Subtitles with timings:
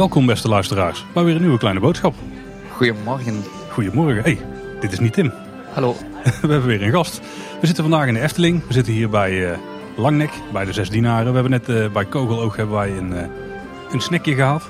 [0.00, 2.14] Welkom beste luisteraars bij weer een nieuwe kleine boodschap.
[2.72, 3.44] Goedemorgen.
[3.70, 4.22] Goedemorgen.
[4.22, 4.38] Hey,
[4.80, 5.32] dit is niet Tim.
[5.72, 5.96] Hallo.
[6.22, 7.20] We hebben weer een gast.
[7.60, 8.66] We zitten vandaag in de Efteling.
[8.66, 9.58] We zitten hier bij uh,
[9.96, 11.26] Langnek, bij de Zes Dienaren.
[11.26, 13.22] We hebben net uh, bij Kogeloog hebben wij een, uh,
[13.90, 14.68] een snackje gehad.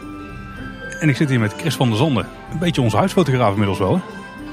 [1.00, 2.26] En ik zit hier met Chris van der Zanden.
[2.52, 4.00] Een beetje onze huisfotograaf inmiddels wel.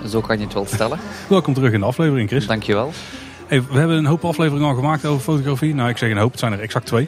[0.01, 0.07] Hè?
[0.07, 0.99] Zo kan je het wel stellen.
[1.29, 2.47] Welkom terug in de aflevering Chris.
[2.47, 2.91] Dankjewel.
[3.47, 5.75] We hebben een hoop afleveringen al gemaakt over fotografie.
[5.75, 7.07] Nou, ik zeg een hoop, het zijn er exact twee.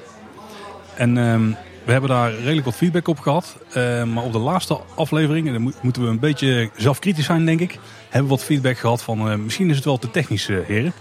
[0.95, 1.55] En um,
[1.85, 3.57] we hebben daar redelijk wat feedback op gehad.
[3.77, 7.59] Uh, maar op de laatste aflevering, en dan moeten we een beetje zelfkritisch zijn denk
[7.59, 7.79] ik.
[8.03, 10.93] Hebben we wat feedback gehad van uh, misschien is het wel te technisch uh, heren.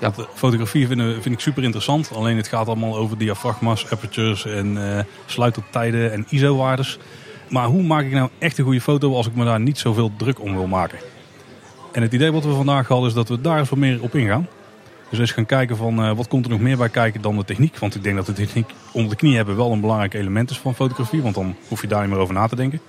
[0.00, 0.12] Ja.
[0.16, 2.10] Want, fotografie vind, vind, ik super interessant.
[2.14, 6.98] Alleen het gaat allemaal over diafragma's, apertures en sluittijden en ISO-waardes.
[7.48, 10.12] Maar hoe maak ik nou echt een goede foto als ik me daar niet zoveel
[10.16, 10.98] druk om wil maken?
[11.92, 14.14] En het idee wat we vandaag hadden is dat we daar eens wat meer op
[14.14, 14.48] ingaan.
[15.12, 17.44] Dus eens gaan kijken van uh, wat komt er nog meer bij kijken dan de
[17.44, 17.78] techniek.
[17.78, 20.58] Want ik denk dat de techniek onder de knie hebben wel een belangrijk element is
[20.58, 21.22] van fotografie.
[21.22, 22.80] Want dan hoef je daar niet meer over na te denken.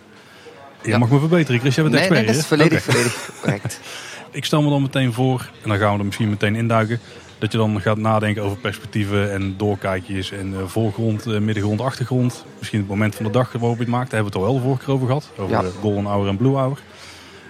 [0.81, 0.97] Je ja.
[0.97, 1.75] mag me verbeteren, Chris.
[1.75, 2.25] Jij bent nee, expert.
[2.25, 2.93] Nee, dat is volledig, okay.
[2.93, 3.79] volledig correct.
[4.31, 6.99] ik stel me dan meteen voor, en dan gaan we er misschien meteen induiken.
[7.37, 12.45] Dat je dan gaat nadenken over perspectieven en doorkijkjes en uh, voorgrond, uh, middengrond, achtergrond.
[12.57, 14.11] Misschien het moment van de dag waarop je het maakt.
[14.11, 15.31] Daar hebben we het al wel de vorige keer over gehad.
[15.37, 15.71] Over ja.
[15.81, 16.79] golden hour en blue hour.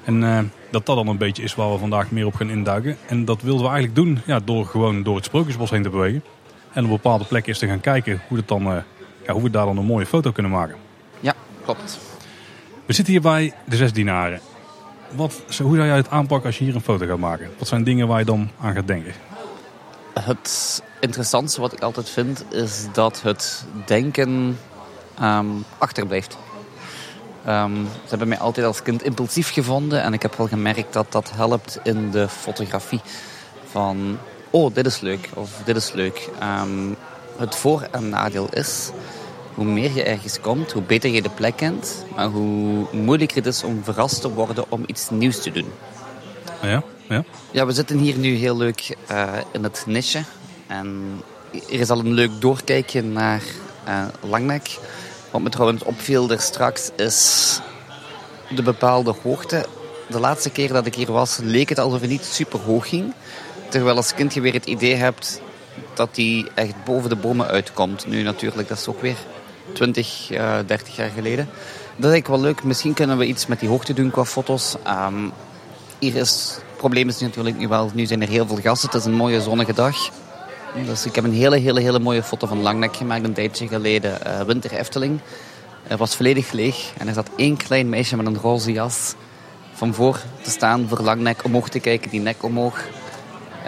[0.03, 2.97] En dat dat dan een beetje is waar we vandaag meer op gaan induiken.
[3.07, 6.23] En dat wilden we eigenlijk doen ja, door gewoon door het Sprookjesbos heen te bewegen.
[6.73, 8.77] En op bepaalde plek is te gaan kijken hoe, het dan, uh,
[9.25, 10.75] ja, hoe we daar dan een mooie foto kunnen maken.
[11.19, 11.99] Ja, klopt.
[12.85, 14.39] We zitten hier bij de Zes Dienaren.
[15.15, 17.49] Wat, hoe zou jij het aanpakken als je hier een foto gaat maken?
[17.57, 19.13] Wat zijn dingen waar je dan aan gaat denken?
[20.19, 24.57] Het interessantste wat ik altijd vind is dat het denken
[25.21, 26.37] um, achterblijft.
[27.47, 31.11] Um, ze hebben mij altijd als kind impulsief gevonden en ik heb wel gemerkt dat
[31.11, 33.01] dat helpt in de fotografie.
[33.71, 34.17] Van,
[34.49, 36.29] oh, dit is leuk of dit is leuk.
[36.61, 36.95] Um,
[37.37, 38.91] het voor- en nadeel is,
[39.53, 43.45] hoe meer je ergens komt, hoe beter je de plek kent, maar hoe moeilijker het
[43.45, 45.71] is om verrast te worden om iets nieuws te doen.
[46.61, 47.23] Ja, ja.
[47.51, 50.23] Ja, we zitten hier nu heel leuk uh, in het niche.
[50.67, 51.21] En
[51.51, 53.41] er is al een leuk doorkijkje naar
[53.87, 54.79] uh, Langnek.
[55.33, 57.59] Wat me trouwens opviel er straks is
[58.55, 59.65] de bepaalde hoogte.
[60.09, 63.13] De laatste keer dat ik hier was, leek het alsof het niet super hoog ging.
[63.69, 65.41] Terwijl als kind je weer het idee hebt
[65.93, 68.07] dat die echt boven de bomen uitkomt.
[68.07, 69.17] Nu natuurlijk, dat is ook weer
[69.73, 71.45] 20, uh, 30 jaar geleden.
[71.95, 72.63] Dat is eigenlijk wel leuk.
[72.63, 74.75] Misschien kunnen we iets met die hoogte doen qua foto's.
[74.87, 75.31] Um,
[75.99, 78.89] hier is, het probleem is natuurlijk nu wel, nu zijn er heel veel gasten.
[78.89, 80.09] Het is een mooie zonnige dag.
[80.73, 84.19] Dus ik heb een hele, hele, hele mooie foto van Langnek gemaakt een tijdje geleden.
[84.27, 85.19] Uh, Winter Efteling.
[85.83, 86.93] Het was volledig leeg.
[86.97, 89.13] En er zat één klein meisje met een roze jas
[89.73, 92.83] van voor te staan voor Langnek omhoog te kijken, die nek omhoog.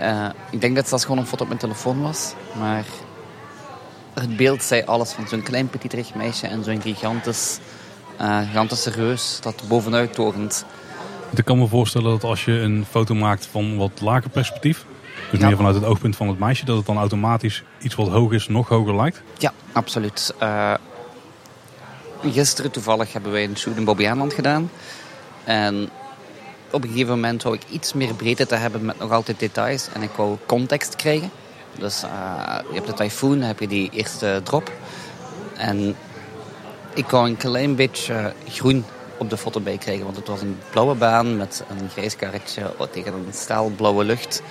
[0.02, 2.34] Uh, ik denk dat zelfs gewoon een foto op mijn telefoon was.
[2.60, 2.86] Maar
[4.14, 7.60] het beeld zei alles van zo'n klein petiterig meisje en zo'n gigantisch,
[8.22, 10.66] uh, gigantische reus dat bovenuit torent.
[11.36, 14.86] Ik kan me voorstellen dat als je een foto maakt van wat lager perspectief,
[15.36, 15.48] dus ja.
[15.48, 18.48] meer vanuit het oogpunt van het meisje, dat het dan automatisch iets wat hoog is,
[18.48, 19.22] nog hoger lijkt?
[19.38, 20.34] Ja, absoluut.
[20.42, 20.74] Uh,
[22.32, 24.72] gisteren toevallig hebben wij een shoot in Bobbejaanland gedaan.
[25.44, 25.90] En
[26.72, 29.88] op een gegeven moment wou ik iets meer breedte te hebben met nog altijd details.
[29.94, 31.30] En ik wou context krijgen.
[31.80, 32.10] Dus uh,
[32.70, 34.72] je hebt de tyfoon, dan heb je die eerste drop.
[35.58, 35.96] En
[36.94, 38.86] ik wou een klein beetje groen
[39.18, 40.04] op de foto bij krijgen.
[40.04, 44.42] Want het was een blauwe baan met een grijs karretje tegen een staalblauwe lucht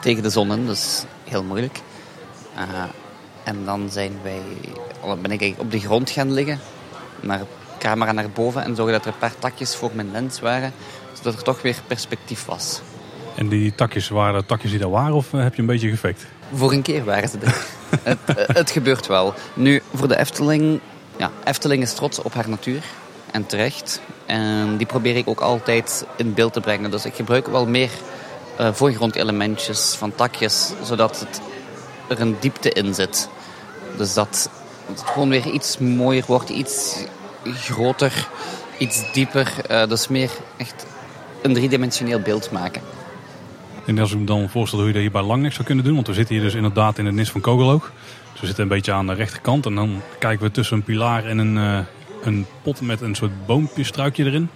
[0.00, 1.80] tegen de zon in, dus heel moeilijk.
[2.56, 2.84] Uh,
[3.44, 4.42] en dan zijn wij,
[5.22, 6.58] ben ik op de grond gaan liggen,
[7.20, 7.40] naar
[7.78, 10.72] camera naar boven en zorgen dat er een paar takjes voor mijn lens waren,
[11.12, 12.80] zodat er toch weer perspectief was.
[13.34, 16.26] En die takjes, waren takjes die daar waren of heb je een beetje gefakt?
[16.54, 17.66] Voor een keer waren ze er.
[18.02, 18.18] het,
[18.56, 19.34] het gebeurt wel.
[19.54, 20.80] Nu, voor de Efteling,
[21.16, 22.82] ja, Efteling is trots op haar natuur
[23.30, 24.00] en terecht.
[24.26, 26.90] En die probeer ik ook altijd in beeld te brengen.
[26.90, 27.90] Dus ik gebruik wel meer
[28.60, 31.40] uh, voorgrondelementjes van takjes, zodat het,
[32.08, 33.28] er een diepte in zit.
[33.96, 34.50] Dus dat
[34.86, 37.04] het gewoon weer iets mooier wordt, iets
[37.44, 38.28] groter,
[38.78, 39.52] iets dieper.
[39.70, 40.86] Uh, dus meer echt
[41.42, 42.82] een driedimensioneel beeld maken.
[43.86, 45.94] En als ik me dan voorstel hoe je dat hier bij Langnek zou kunnen doen,
[45.94, 47.92] want we zitten hier dus inderdaad in het nis van Kogeloog.
[48.32, 51.24] Dus we zitten een beetje aan de rechterkant en dan kijken we tussen een pilaar
[51.24, 51.78] en een, uh,
[52.22, 54.48] een pot met een soort boompjestruikje erin.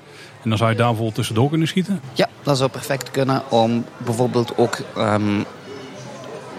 [0.45, 2.01] En dan zou je daar bijvoorbeeld tussendoor kunnen schieten?
[2.13, 5.45] Ja, dat zou perfect kunnen om bijvoorbeeld ook um,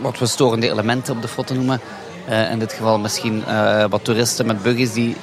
[0.02, 1.82] wat we storende elementen op de foto noemen.
[2.30, 5.16] Uh, in dit geval misschien uh, wat toeristen met buggies die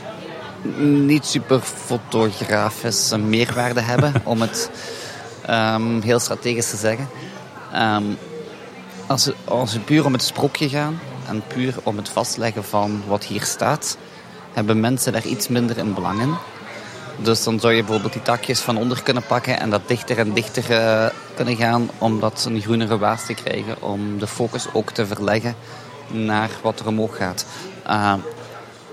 [0.79, 4.71] niet super fotografische meerwaarde hebben, om het
[5.51, 7.09] um, heel strategisch te zeggen.
[7.75, 8.17] Um,
[9.07, 13.03] Als, we- als we puur om het sprookje gaan en puur om het vastleggen van
[13.07, 13.97] wat hier staat,
[14.53, 16.35] hebben mensen daar iets minder in belang in.
[17.17, 20.33] Dus dan zou je bijvoorbeeld die takjes van onder kunnen pakken en dat dichter en
[20.33, 23.83] dichter eh, kunnen gaan om dat een groenere waas te krijgen.
[23.83, 25.55] Om de focus ook te verleggen
[26.07, 27.47] naar wat er omhoog gaat.
[27.87, 28.15] Uh,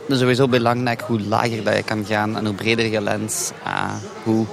[0.07, 3.51] dus sowieso bij langnek, hoe lager dat je kan gaan en hoe breder je lens,
[3.63, 3.93] eh,
[4.23, 4.45] hoe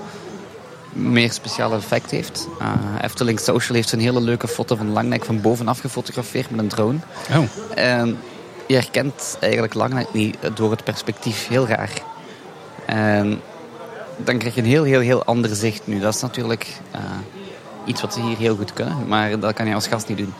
[0.92, 2.48] meer speciale effect heeft.
[2.60, 6.68] Uh, Efteling Social heeft een hele leuke foto van Langnek van bovenaf gefotografeerd met een
[6.68, 6.98] drone.
[7.30, 8.18] Oh, En
[8.66, 11.48] je herkent eigenlijk Langnek niet door het perspectief.
[11.48, 11.90] Heel raar.
[12.86, 13.40] En
[14.16, 16.00] dan krijg je een heel, heel, heel ander zicht nu.
[16.00, 17.00] Dat is natuurlijk eh,
[17.84, 19.08] iets wat ze hier heel goed kunnen.
[19.08, 20.32] Maar dat kan je als gast niet doen.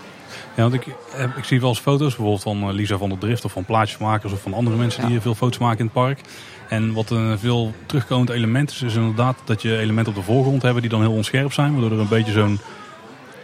[0.54, 0.86] ja, want ik,
[1.16, 3.64] eh, ik zie wel eens foto's, bijvoorbeeld van eh, Lisa van der Drift of van
[3.64, 5.14] plaatjesmakers of van andere mensen die Ja.
[5.14, 6.20] hier veel foto's maken in het park.
[6.68, 10.62] En wat een veel terugkomend element is, is inderdaad dat je elementen op de voorgrond
[10.62, 11.72] hebben die dan heel onscherp zijn.
[11.72, 12.58] Waardoor er een beetje zo'n,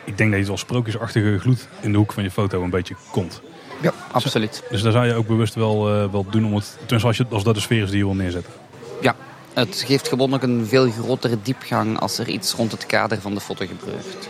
[0.04, 2.70] ik denk dat je het wel sprookjesachtige gloed in de hoek van je foto een
[2.70, 3.40] beetje komt.
[3.80, 4.62] Ja, absoluut.
[4.70, 7.44] Dus daar zou je ook bewust wel, wel doen om het, tenminste als, je, als
[7.44, 8.52] dat de sfeer is die je wil neerzetten.
[9.00, 9.14] Ja,
[9.54, 13.34] het geeft gewoon ook een veel grotere diepgang als er iets rond het kader van
[13.34, 14.28] de foto gebeurt.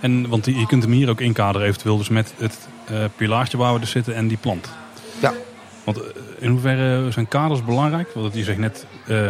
[0.00, 3.74] En, want je kunt hem hier ook inkaderen eventueel dus met het eh, pilaartje waar
[3.74, 4.68] we dus zitten en die plant.
[5.20, 5.32] Ja,
[5.84, 6.08] Want eh,
[6.38, 8.10] in hoeverre zijn kaders belangrijk?
[8.14, 9.28] Want je zegt net, eh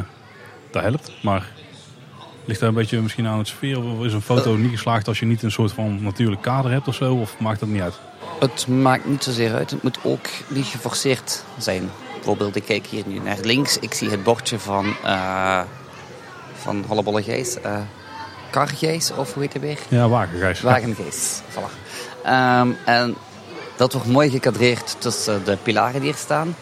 [0.70, 1.12] dat helpt.
[1.22, 1.50] Maar
[2.44, 3.82] ligt daar een beetje misschien aan het sfeer?
[3.82, 6.88] Of is een foto niet geslaagd als je niet een soort van natuurlijk kader hebt
[6.88, 7.14] of zo?
[7.14, 7.99] Of maakt dat niet uit?
[8.40, 9.70] Het maakt niet zozeer uit.
[9.70, 11.90] Het moet ook niet geforceerd zijn.
[12.18, 13.78] Bijvoorbeeld, ik kijk hier nu naar links.
[13.78, 15.60] Ik zie het bordje van, eh
[16.54, 17.60] van Hollebolle Gijs.
[17.60, 17.76] eh
[18.50, 19.78] Kargijs, of hoe heet hij weer?
[19.88, 20.60] Ja, wagengijs.
[20.60, 21.40] Wagengijs.
[21.54, 21.72] Voilà.
[22.24, 23.14] Ehm, en
[23.76, 26.56] dat wordt mooi gekadreerd tussen de pilaren die er staan.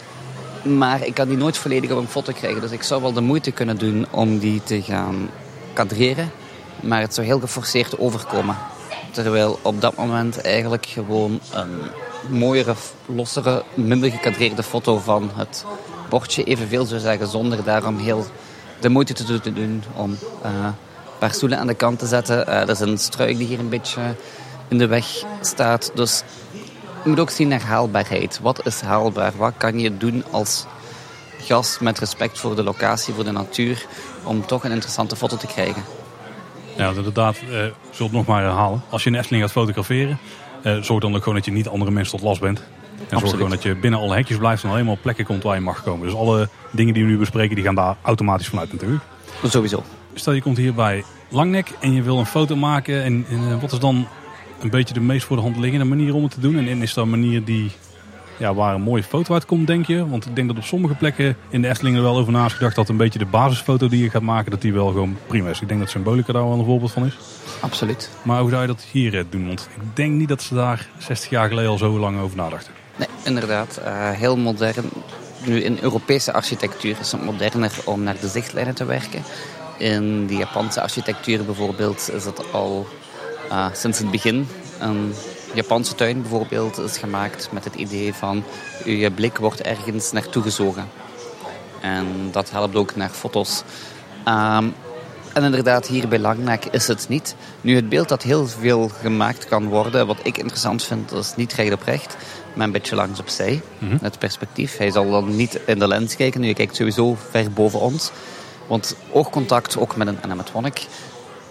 [0.62, 2.60] Maar ik kan die nooit volledig op een foto krijgen.
[2.60, 5.30] Dus ik zou wel de moeite kunnen doen om die te gaan
[5.72, 6.30] kadreren.
[6.80, 8.56] Maar het zou heel geforceerd overkomen.
[9.10, 11.80] Terwijl op dat moment eigenlijk gewoon een
[12.28, 12.74] mooiere,
[13.06, 15.64] lossere, minder gekadreerde foto van het
[16.08, 17.28] bordje evenveel zou zeggen.
[17.28, 18.26] Zonder daarom heel
[18.80, 20.74] de moeite te doen- om eh, een
[21.18, 22.46] paar stoelen aan de kant te zetten.
[22.46, 24.00] Eh, er is een struik die hier een beetje
[24.68, 25.06] in de weg
[25.40, 25.90] staat.
[25.94, 26.22] Dus
[27.02, 28.38] je moet ook zien naar haalbaarheid.
[28.42, 29.32] Wat is haalbaar?
[29.36, 30.64] Wat kan je doen als
[31.40, 33.86] gast met respect voor de locatie, voor de natuur,
[34.24, 35.82] om toch een interessante foto te krijgen?
[36.76, 38.82] Ja, inderdaad, eh zult nog maar herhalen.
[38.90, 40.18] Als je in Efteling gaat fotograferen,
[40.62, 42.62] eh, zorg dan ook gewoon dat je niet andere mensen tot last bent.
[43.08, 45.42] En zorg gewoon dat je binnen alle hekjes blijft en alleen maar op plekken komt
[45.42, 46.06] waar je mag komen.
[46.06, 49.02] Dus alle dingen die we nu bespreken, die gaan daar automatisch vanuit natuurlijk.
[49.44, 49.82] Sowieso.
[50.14, 53.02] Stel je komt hier bij Langnek en je wil een foto maken.
[53.02, 54.06] En, en eh, wat is dan
[54.60, 56.56] een beetje de meest voor de hand liggende manier om het te doen?
[56.56, 57.70] En, en is dat een manier die,
[58.36, 60.08] ja, waar een mooie foto uitkomt, denk je?
[60.08, 62.52] Want ik denk dat op sommige plekken in de Efteling er wel over na is
[62.52, 65.50] gedacht dat een beetje de basisfoto die je gaat maken, dat die wel gewoon prima
[65.50, 65.60] is.
[65.60, 67.16] Ik denk dat Symbolica daar wel een voorbeeld van is.
[67.60, 68.10] Absoluut.
[68.22, 69.46] Maar hoe zou je dat hier eh, doen?
[69.46, 72.72] Want ik denk niet dat ze daar 60 jaar geleden al zo lang over nadachten.
[72.96, 73.76] Nee, inderdaad.
[73.76, 74.84] eh, heel modern.
[75.46, 79.22] Nu, in Europese architectuur is het moderner om naar de zichtlijnen te werken.
[79.78, 82.86] In de Japanse architectuur bijvoorbeeld is het al
[83.50, 84.48] eh, sinds het begin.
[84.80, 85.12] Een
[85.54, 88.44] Japanse tuin bijvoorbeeld is gemaakt met het idee van
[88.84, 90.88] je blik wordt ergens naartoe gezogen.
[91.80, 93.62] En dat helpt ook naar foto's.
[94.24, 94.68] Ehm,
[95.32, 97.34] en inderdaad, hier bij Langnek is het niet.
[97.60, 101.36] Nu, het beeld dat heel veel gemaakt kan worden, wat ik interessant vind, dat is
[101.36, 102.16] niet recht op recht,
[102.54, 103.62] maar een beetje langs opzij.
[104.00, 104.76] Het perspectief.
[104.76, 106.40] Hij zal dan niet in de lens kijken.
[106.40, 108.10] Nu, je kijkt sowieso ver boven ons.
[108.66, 110.86] Want oogcontact, ook met een animatronic,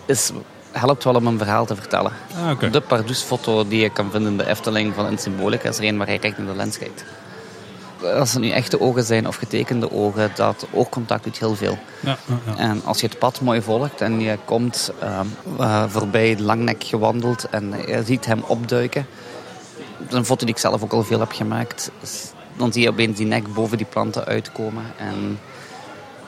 [0.05, 0.31] is,
[0.79, 2.11] helpt wel om een verhaal te vertellen.
[2.45, 2.71] Ah.
[2.71, 5.97] De Pardoes-foto die je kan vinden in de Efteling van een Symbolica is er een
[5.97, 7.03] waar hij recht in de lens kijkt.
[8.17, 11.77] Als het nu echte ogen zijn of getekende ogen, dat oogcontact doet heel veel.
[11.99, 12.57] Ja, ja, ja.
[12.57, 15.25] En als je het pad mooi volgt en je komt ehm,
[15.59, 19.07] eh, voorbij Langnek gewandeld en je ziet hem opduiken.
[19.97, 21.91] Dat is een foto die ik zelf ook al veel heb gemaakt.
[22.01, 24.83] is- Dan zie je opeens die nek boven die planten uitkomen.
[24.97, 25.39] En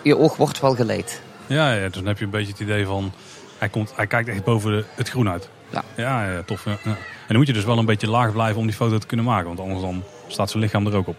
[0.01, 1.21] je oog wordt wel geleid.
[1.47, 3.11] Ja, ja, dus dan heb je een beetje het idee van,
[3.57, 5.49] hij, komt, hij kijkt echt boven de, het groen uit.
[5.69, 5.83] Ja.
[5.95, 6.65] Ja, ja tof.
[6.65, 6.89] Ja, ja.
[6.91, 6.97] En
[7.27, 9.47] dan moet je dus wel een beetje laag blijven om die foto te kunnen maken.
[9.47, 11.15] Want anders dan staat zijn lichaam er ook op.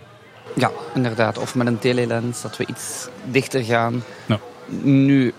[0.55, 1.39] Ja, inderdaad.
[1.39, 4.03] Of met een telelens, dat we iets dichter gaan.
[4.27, 4.41] Nou,
[4.83, 5.35] Nu,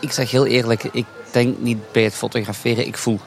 [0.00, 3.20] ik zeg heel eerlijk, ik denk niet bij het fotograferen, ik voel.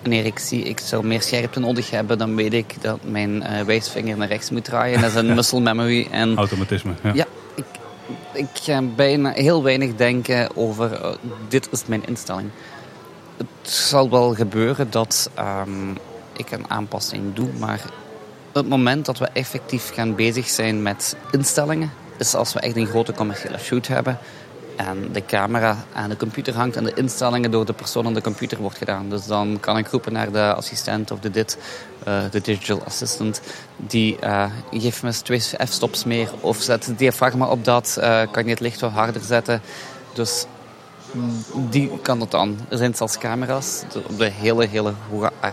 [0.00, 3.64] Wanneer ik zie, ik zou meer scherpte nodig hebben, dan weet ik dat mijn eh,
[3.64, 5.00] wijsvinger naar rechts moet draaien.
[5.00, 6.08] Dat is een muscle memory.
[6.10, 6.92] En automatisme.
[7.02, 7.10] Ja.
[7.14, 7.26] ja,
[8.38, 11.14] ik, ga bijna heel weinig denken over eh,
[11.48, 12.50] dit is mijn instelling.
[13.36, 15.90] Het zal wel gebeuren dat ehm,
[16.36, 17.82] ik een aanpassing doe, maar
[18.52, 22.86] het moment dat we effectief gaan bezig zijn met instellingen, is als we echt een
[22.86, 24.18] grote commerciële shoot hebben.
[24.78, 28.20] En de camera aan de computer hangt en de instellingen door de persoon aan de
[28.20, 29.08] computer wordt gedaan.
[29.08, 31.58] Dus dan kan ik roepen naar de assistent of de dit,
[32.08, 33.40] uh, de digital assistant.
[33.76, 37.96] Die uh, geeft me twee f-stops meer of zet het diafragma op dat.
[38.00, 39.60] Uh, kan je het licht wat harder zetten.
[40.12, 40.46] Dus
[41.70, 42.58] die kan het dan.
[42.68, 44.92] Er zijn zelfs camera's op de hele, hele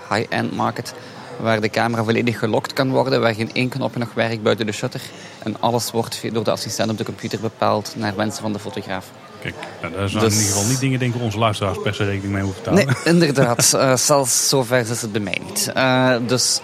[0.09, 0.93] high-end market
[1.39, 4.71] waar de camera volledig gelokt kan worden, waar geen één knopje nog werkt buiten de
[4.71, 5.01] shutter.
[5.45, 9.05] En alles wordt door de assistent op de computer bepaald naar wensen van de fotograaf.
[9.41, 10.33] Kijk, nou, daar zijn dus...
[10.33, 12.95] in ieder geval niet dingen denken onze luisteraars per se rekening mee hoeven te houden.
[13.03, 13.71] Nee, inderdaad.
[13.75, 15.71] uh, zelfs zover is het bij mij niet.
[15.77, 16.61] Uh, dus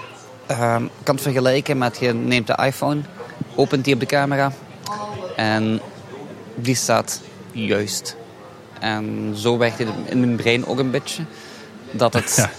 [0.52, 3.02] uh, kan het vergelijken met je neemt de iPhone,
[3.56, 4.52] opent die op de camera
[5.36, 5.82] en
[6.56, 7.22] die staat
[7.52, 8.16] juist.
[8.80, 11.24] En zo werkt het in mijn brein ook een beetje.
[11.92, 12.36] Dat het...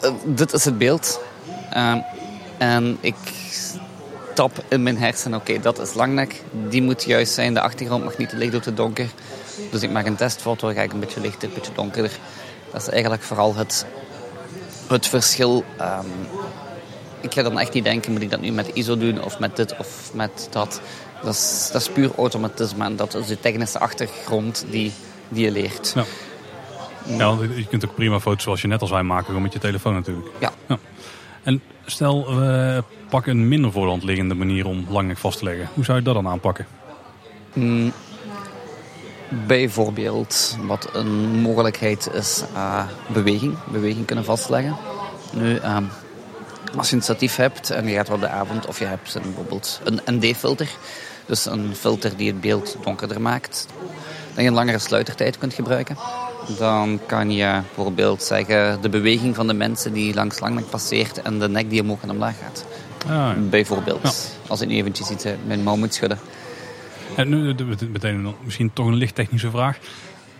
[0.00, 0.10] Ja.
[0.24, 1.20] dit is het beeld.
[1.70, 1.98] Ehm,
[2.58, 3.14] en ik
[4.38, 6.42] tap in mijn hersenen, oké, dat is langnek.
[6.68, 7.54] Die moet juist zijn.
[7.54, 9.08] De achtergrond mag niet te licht of te donker.
[9.70, 12.10] Dus ik maak een testfoto, ga ik een beetje lichter, een beetje donkerder.
[12.72, 13.86] Dat is eigenlijk vooral het,
[14.88, 15.64] het verschil.
[15.80, 16.28] Um,
[17.20, 19.56] ik ga dan echt niet denken, moet ik dat nu met ISO doen of met
[19.56, 20.80] dit of met dat.
[21.22, 24.92] Dat is, dat is puur automatisme en dat is de technische achtergrond die,
[25.28, 25.92] die je leert.
[25.94, 26.04] Ja.
[27.04, 29.58] ja, je kunt ook prima foto's zoals je net al zei maken, gewoon met je
[29.58, 30.28] telefoon natuurlijk.
[30.40, 30.52] Ja.
[30.66, 30.78] ja.
[31.42, 35.44] En stel, we pakken een minder voor de hand liggende manier om langnek vast te
[35.44, 35.68] leggen.
[35.74, 36.66] Hoe zou je dat dan aanpakken?
[37.52, 37.92] Mm,
[39.46, 43.54] bijvoorbeeld, wat een mogelijkheid is, uh, beweging.
[43.72, 44.76] Beweging kunnen vastleggen.
[45.32, 45.76] Nu, uh,
[46.76, 49.22] als je een statief hebt en je gaat op de avond, of je hebt een,
[49.22, 50.68] bijvoorbeeld een ND-filter,
[51.26, 53.66] dus een filter die het beeld donkerder maakt,
[54.34, 55.96] dat je een langere sluitertijd kunt gebruiken.
[56.56, 61.38] Dan kan je bijvoorbeeld zeggen de beweging van de mensen die langs langnek passeert en
[61.38, 62.64] de nek die omhoog en omlaag gaat.
[63.08, 64.36] Ah, Bijvoorbeeld.
[64.46, 66.18] Als ik nu eventjes iets mijn mouw moet schudden.
[67.16, 67.54] En nu
[67.92, 69.78] meteen misschien toch een lichttechnische vraag.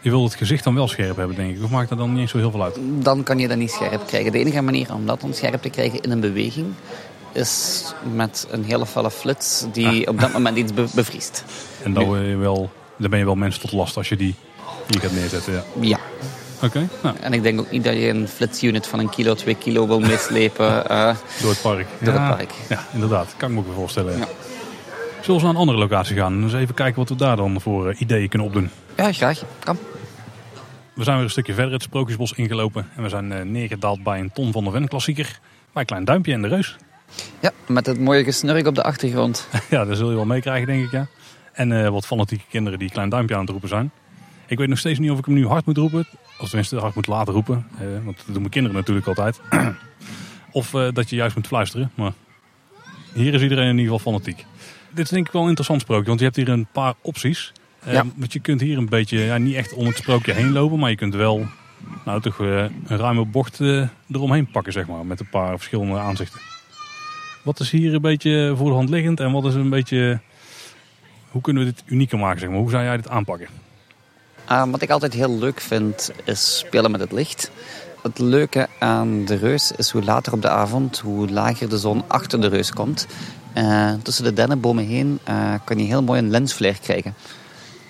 [0.00, 1.64] Je wilt het gezicht dan wel scherp hebben, denk ik.
[1.64, 2.78] Of maakt dat dan niet zo heel veel uit?
[2.98, 4.32] Dan kan je dat niet scherp krijgen.
[4.32, 6.66] De enige manier om dat scherp te krijgen in een beweging
[7.32, 7.84] is
[8.14, 10.14] met een hele felle flits die ah.
[10.14, 11.44] op dat moment iets bevriest.
[11.82, 14.34] En dan, je wel, dan ben je wel mensen tot last als je die
[14.88, 15.52] hier gaat neerzetten.
[15.52, 15.62] Ja.
[15.80, 15.98] ja.
[16.62, 16.88] Oké.
[17.02, 17.16] nou.
[17.20, 20.00] En ik denk ook niet dat je een flitsunit van een kilo, twee kilo wil
[20.00, 20.84] meeslepen.
[20.90, 21.86] Uh, door het park.
[22.00, 22.52] Door het park.
[22.68, 23.34] Ja, inderdaad.
[23.36, 24.18] Kan ik me ook voorstellen.
[24.18, 24.28] Ja.
[25.20, 27.60] Zullen we naar een andere locatie gaan en eens even kijken wat we daar dan
[27.60, 28.70] voor uh, ideeën kunnen opdoen?
[28.96, 29.42] Ja, graag.
[29.58, 29.78] Kan.
[30.94, 32.88] We zijn weer een stukje verder het Sprookjesbos ingelopen.
[32.96, 35.38] En we zijn uh, neergedaald bij een Ton van de Ven klassieker.
[35.72, 36.76] Bij een klein duimpje en de reus.
[37.40, 39.48] Ja, met het mooie gesnurk op de achtergrond.
[39.70, 41.06] ja, dat zul je wel meekrijgen denk ik ja.
[41.52, 43.90] En wat fanatieke kinderen die klein duimpje aan het roepen zijn.
[44.48, 46.06] Ik weet nog steeds niet of ik hem nu hard moet roepen.
[46.38, 47.66] Of tenminste hard moet laten roepen.
[47.78, 49.40] Eh, want dat doen mijn kinderen natuurlijk altijd.
[50.52, 51.90] of eh, dat je juist moet fluisteren.
[51.94, 52.12] Maar
[53.12, 54.44] hier is iedereen in ieder geval fanatiek.
[54.90, 56.06] Dit is denk ik wel een interessant sprookje.
[56.06, 57.52] Want je hebt hier een paar opties.
[57.78, 58.04] Eh, ja.
[58.16, 60.78] Want je kunt hier een beetje, ja, niet echt om het sprookje heen lopen.
[60.78, 61.46] Maar je kunt wel
[62.04, 63.60] nou, toch uh, een ruime bocht
[64.10, 64.72] eromheen pakken.
[64.72, 66.40] Zeg maar, met een paar verschillende aanzichten.
[67.42, 69.20] Wat is hier een beetje voor de hand liggend?
[69.20, 70.20] En wat is een beetje...
[71.30, 72.40] Hoe kunnen we dit unieker maken?
[72.40, 72.58] Zeg maar?
[72.58, 73.48] Hoe zou jij dit aanpakken?
[74.50, 77.50] Uh, wat ik altijd heel leuk vind, is spelen met het licht.
[78.02, 82.02] Het leuke aan de reus is hoe later op de avond, hoe lager de zon
[82.06, 83.06] achter de reus komt.
[83.54, 87.14] Uh, tussen de dennenbomen heen uh, kan je heel mooi een lensflare krijgen.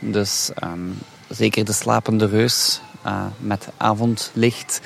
[0.01, 0.99] Dus um,
[1.29, 4.81] zeker de slapende reus uh, met avondlicht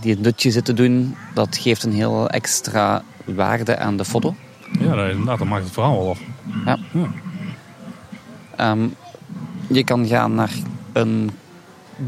[0.00, 4.34] die het dutje zit te doen, dat geeft een heel extra waarde aan de foto.
[4.78, 6.20] Ja, inderdaad, dat maakt het verhaal wel af.
[6.64, 6.78] Ja.
[6.92, 8.70] ja.
[8.70, 8.94] Um,
[9.66, 10.52] je kan gaan naar
[10.96, 11.30] een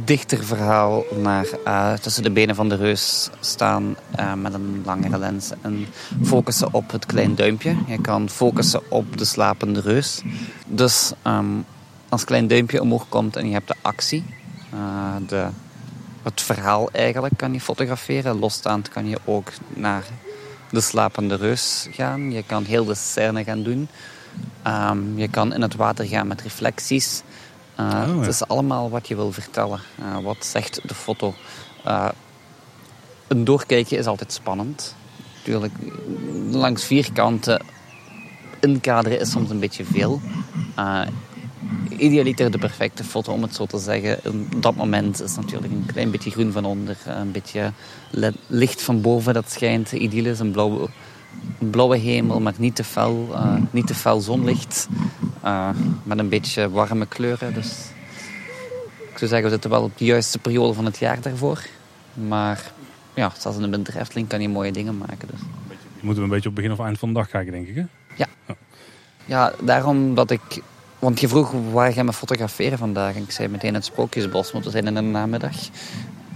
[0.04, 5.18] dichter verhaal naar uh, tussen de benen van de reus staan uh, met een langere
[5.18, 5.86] lens en
[6.22, 7.76] focussen op het klein duimpje.
[7.86, 10.22] Je kan focussen op de slapende reus.
[10.66, 11.64] Dus um,
[12.08, 14.24] als klein duimpje omhoog komt en je hebt de actie,
[14.74, 14.80] uh,
[15.28, 15.46] de,
[16.22, 18.38] het verhaal eigenlijk kan je fotograferen.
[18.38, 20.04] Losstaand kan je ook naar
[20.70, 22.32] de slapende reus gaan.
[22.32, 23.88] Je kan heel de scène gaan doen.
[24.66, 27.22] Um, je kan in het water gaan met reflecties.
[27.80, 29.80] Uh, Het is allemaal wat je wil vertellen.
[30.00, 31.34] Uh, wat zegt de foto?
[31.86, 32.08] Uh,
[33.28, 34.94] een doorkijkje is altijd spannend.
[35.36, 35.74] Natuurlijk,
[36.50, 37.62] langs vier kanten
[38.60, 40.20] inkaderen is soms een beetje veel.
[41.96, 44.18] idealiter de perfecte foto, om het zo te zeggen.
[44.24, 47.72] Op dat moment is natuurlijk een klein beetje groen van onder, een beetje
[48.46, 49.92] licht van boven dat schijnt.
[49.92, 50.90] Idyll is een blauwe, een
[51.58, 53.28] blauwe hemel, maar niet te fel,
[53.70, 54.88] niet te fel zonlicht.
[55.44, 55.68] Uh,
[56.02, 57.54] met een beetje warme kleuren.
[57.54, 57.70] Dus
[58.98, 61.66] ik zou zeggen, we zitten wel op de juiste periode van het jaar daarvoor.
[62.14, 62.72] Maar
[63.14, 65.28] ja, zelfs in de winter Efteling kan je mooie dingen maken.
[65.30, 65.40] Dus.
[66.00, 67.74] Moeten we een beetje op begin of eind van de dag kijken, denk ik.
[67.74, 67.84] Hè?
[68.14, 68.26] Ja.
[68.46, 68.54] ja.
[69.24, 70.62] Ja, daarom dat ik
[70.98, 73.14] Want je vroeg waar ga je me fotograferen vandaag?
[73.14, 75.56] En ik zei meteen het Sprookjesbos, want we zijn in de namiddag.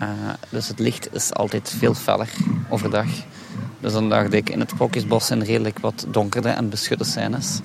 [0.02, 0.08] Uh,
[0.48, 2.28] dus het licht is altijd veel feller
[2.68, 3.06] overdag.
[3.80, 7.60] Dus dan dacht ik, in het Sprookjesbos zijn redelijk wat donkerder en beschutte scènes.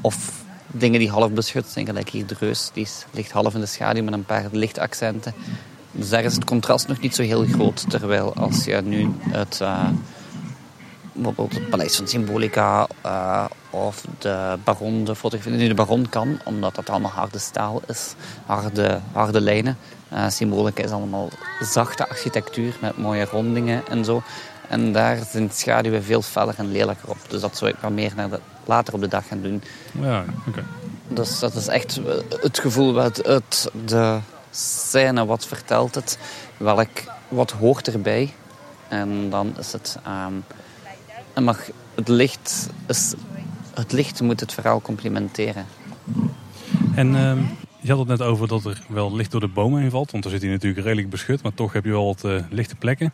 [0.00, 2.70] Of dingen die half beschut zijn, gelijk hier de reus.
[2.72, 5.34] Die ligt half in de schaduw met een paar lichtaccenten.
[5.92, 7.90] Dus daar is het contrast nog niet zo heel groot.
[7.90, 9.88] Terwijl als je nu het, uh,
[11.12, 16.38] bijvoorbeeld het Paleis van Symbolica uh, of de Baron, de fotografie, nu de Baron kan,
[16.44, 18.14] omdat dat allemaal harde staal is,
[18.46, 19.78] harde, harde lijnen.
[20.12, 21.28] Uh, Symbolica is allemaal
[21.60, 24.22] zachte architectuur met mooie rondingen en zo.
[24.68, 27.16] En daar zijn schaduwen veel feller en lelijker op.
[27.28, 29.62] Dus dat zou ik maar meer naar de, later op de dag gaan doen.
[30.00, 30.64] Ja, oké.
[31.08, 32.00] Dus dat is echt
[32.40, 34.18] het gevoel wat het, de
[34.50, 36.18] scène, wat vertelt het,
[36.56, 38.34] welk, wat hoort erbij.
[38.88, 39.98] En dan is het...
[40.26, 40.44] Um,
[41.32, 41.58] en mag,
[41.94, 43.14] het, licht is,
[43.74, 45.66] het licht moet het verhaal complementeren.
[46.94, 49.90] En um, je had het net over dat er wel licht door de bomen heen
[49.90, 50.10] valt.
[50.10, 51.42] Want dan zit hij natuurlijk redelijk beschut.
[51.42, 53.12] Maar toch heb je wel wat uh, lichte plekken.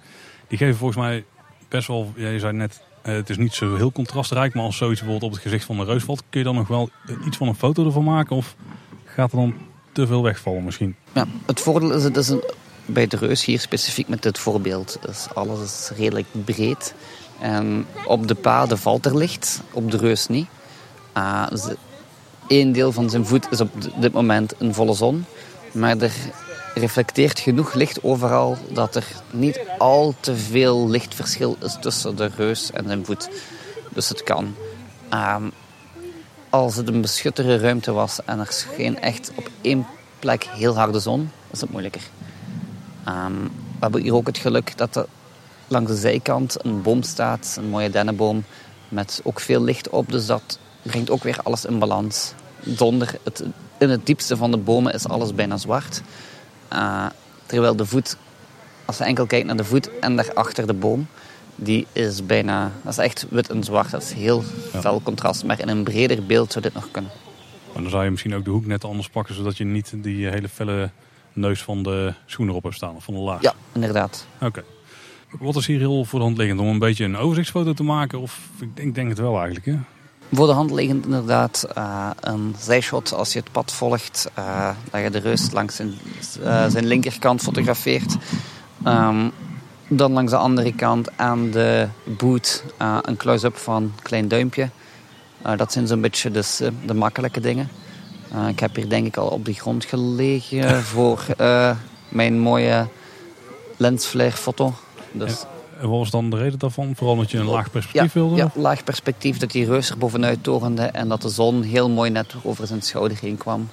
[0.48, 1.24] Die geven volgens mij
[1.68, 2.12] best wel...
[2.16, 4.54] Je zei net, uh, het is niet zo heel contrastrijk.
[4.54, 6.22] Maar als zoiets bijvoorbeeld op het gezicht van de reus valt...
[6.30, 6.90] kun je dan nog wel
[7.26, 8.36] iets van een foto ervan maken?
[8.36, 8.56] Of
[9.04, 9.54] gaat er dan
[9.92, 10.96] te veel wegvallen misschien?
[11.12, 12.42] Ja, het voordeel is, het is een,
[12.86, 14.98] bij de reus hier specifiek met dit voorbeeld.
[15.00, 16.94] Dus alles is redelijk breed.
[17.40, 20.46] En op de paden valt er licht, op de reus niet.
[21.16, 21.46] Uh,
[22.52, 25.24] Eén deel van zijn voet is op dit moment een volle zon.
[25.72, 26.12] Maar er
[26.74, 32.70] reflecteert genoeg licht overal dat er niet al te veel lichtverschil is tussen de reus
[32.70, 33.28] en zijn voet.
[33.88, 34.54] Dus het kan.
[35.14, 35.52] Um,
[36.50, 39.86] als het een beschuttere ruimte was en er scheen echt op één
[40.18, 42.02] plek heel harde zon, is het moeilijker.
[43.08, 45.06] Um, we hebben hier ook het geluk dat er
[45.68, 48.44] langs de zijkant een boom staat, een mooie dennenboom,
[48.88, 50.10] met ook veel licht op.
[50.10, 52.32] Dus dat brengt ook weer alles in balans.
[52.64, 53.44] Donder, het,
[53.78, 56.02] in het diepste van de bomen is alles bijna zwart.
[56.72, 57.06] Uh,
[57.46, 58.16] terwijl de voet,
[58.84, 61.06] als je enkel kijkt naar de voet en daarachter de boom,
[61.56, 63.90] die is bijna, dat is echt wit en zwart.
[63.90, 64.80] Dat is heel ja.
[64.80, 65.44] fel contrast.
[65.44, 67.10] Maar in een breder beeld zou dit nog kunnen.
[67.72, 70.26] Maar dan zou je misschien ook de hoek net anders pakken, zodat je niet die
[70.26, 70.90] hele felle
[71.32, 73.42] neus van de schoen erop hebt staan, of van de laag.
[73.42, 74.26] Ja, inderdaad.
[74.34, 74.46] Oké.
[74.46, 74.64] Okay.
[75.38, 76.60] Wat is hier heel voor de hand liggend?
[76.60, 78.20] Om een beetje een overzichtsfoto te maken?
[78.20, 79.78] Of ik denk, ik denk het wel eigenlijk, hè?
[80.34, 84.30] Voor de hand liggend inderdaad uh, een zijshot als je het pad volgt.
[84.38, 85.94] Uh, dat je de reus langs zijn,
[86.40, 88.16] uh, zijn linkerkant fotografeert.
[88.86, 89.32] Um,
[89.88, 92.64] dan langs de andere kant aan de boot
[93.02, 94.68] een close-up van Klein Duimpje.
[95.56, 97.68] dat zijn zo'n beetje dus, de makkelijke dingen.
[98.48, 101.26] ik heb hier denk ik al op de grond gelegen voor
[102.08, 102.88] mijn mooie
[103.76, 104.74] lensflare foto.
[105.12, 105.44] Dus,
[105.82, 106.92] en wat was dan de reden daarvan?
[106.96, 108.36] Vooral dat je een laag perspectief wilde?
[108.36, 109.38] Ja, laag perspectief.
[109.38, 112.82] Dat die reus er bovenuit torende en dat de zon heel mooi net over zijn
[112.82, 113.68] schouder heen kwam.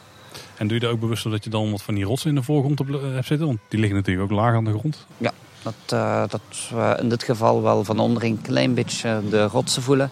[0.58, 2.44] En doe je er ook bewust dat je dan wat van die rotsen in de
[2.44, 3.48] voorgrond hebt zitten?
[3.48, 5.06] Want die liggen natuurlijk ook laag aan de grond.
[5.18, 9.44] Ja, dat, uh, dat we in dit geval wel van onder een klein beetje de
[9.44, 10.10] rotsen voelen.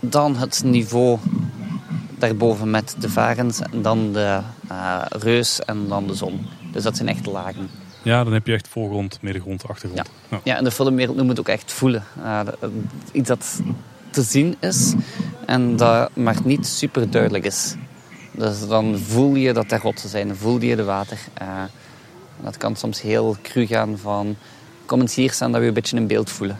[0.00, 1.18] Dan het niveau
[2.18, 6.46] daarboven met de varens en dan de uh, reus en dan de zon.
[6.72, 7.70] Dus dat zijn echt lagen.
[8.02, 10.10] Ja, dan heb je echt voorgrond, middengrond, achtergrond.
[10.28, 10.40] Ja, ja.
[10.44, 12.04] ja in de filmwereld noemen we het ook echt voelen.
[12.22, 12.40] Uh,
[13.12, 13.60] iets dat
[14.10, 14.94] te zien is
[15.46, 17.74] en dat maar niet super duidelijk is.
[18.32, 21.18] Dus dan voel je dat er rotsen zijn, dan voel je de water.
[21.42, 21.62] Uh,
[22.40, 24.36] dat kan soms heel cru gaan van...
[24.86, 26.58] Kom eens hier staan dat we een beetje een beeld voelen.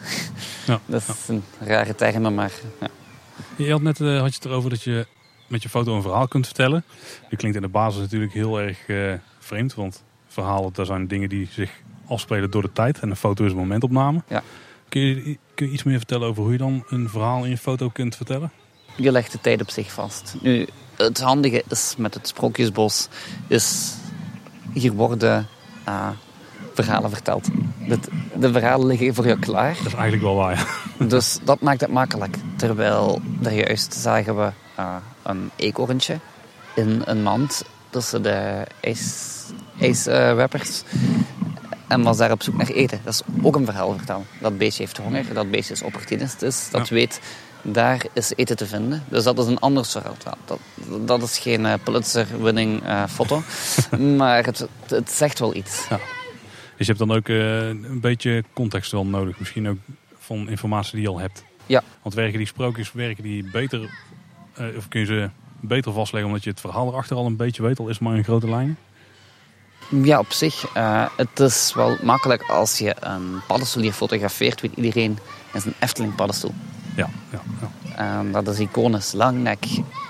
[0.67, 2.53] Ja, dat is een rare term, maar...
[2.81, 2.89] Ja.
[3.57, 5.07] Je had net uh, had je het erover dat je
[5.47, 6.85] met je foto een verhaal kunt vertellen.
[7.29, 8.79] Die klinkt in de basis natuurlijk heel erg
[9.39, 10.03] vreemd, want
[10.43, 11.71] verhalen, dat zijn dingen die zich
[12.07, 12.99] afspelen door de tijd.
[12.99, 14.23] En een foto is een momentopname.
[14.29, 14.43] Ja.
[14.89, 17.59] Kun, je, kun je iets meer vertellen over hoe je dan een verhaal in je
[17.59, 18.51] foto kunt vertellen?
[18.97, 20.37] Je legt de tijd op zich vast.
[20.41, 23.09] Nu, het handige is met het Sprookjesbos,
[23.47, 23.95] is
[24.73, 25.47] hier worden
[25.89, 26.09] uh,
[26.75, 27.49] verhalen verteld.
[27.89, 27.99] De,
[28.35, 29.75] de, verhalen liggen voor jou klaar.
[29.77, 30.57] Dat is eigenlijk wel waar,
[30.99, 31.07] ja.
[31.15, 32.37] Dus dat maakt het makkelijk.
[32.57, 36.19] Terwijl daar juist zagen we uh, een eekhoorntje
[36.75, 39.27] in een mand tussen de ijs
[39.81, 40.83] ijsweppers.
[41.89, 43.01] en was daar op zoek naar eten.
[43.05, 44.27] Dat is ook een verhaal vertellen.
[44.41, 47.21] Dat beestje heeft honger, dat beestje is opportunistisch, dat weet
[47.63, 49.05] daar is eten te vinden.
[49.09, 50.17] Dus dat is een ander verhaal.
[50.45, 50.59] Dat,
[51.07, 53.43] dat is geen uh, Pulitzer-winning uh, foto,
[54.17, 55.87] maar het, het, zegt wel iets.
[55.89, 55.97] Ja.
[56.77, 59.79] Dus je hebt dan ook uh, een beetje context wel nodig, misschien ook
[60.19, 61.45] van informatie die je al hebt.
[61.67, 61.83] Ja.
[62.03, 63.91] Want werken die sprookjes werken die beter,
[64.77, 67.79] of kun je ze beter vastleggen omdat je het verhaal erachter al een beetje weet,
[67.79, 68.77] al is maar in grote lijnen?
[69.89, 70.77] Ja, op zich.
[70.77, 75.19] Uh, het is wel makkelijk als je een paddenstoel hier fotografeert, weet iedereen
[75.53, 76.55] is een Efteling paddenstoel.
[76.97, 78.19] Ja, ja, ja.
[78.19, 79.13] Um, dat is iconisch.
[79.13, 79.65] Langnek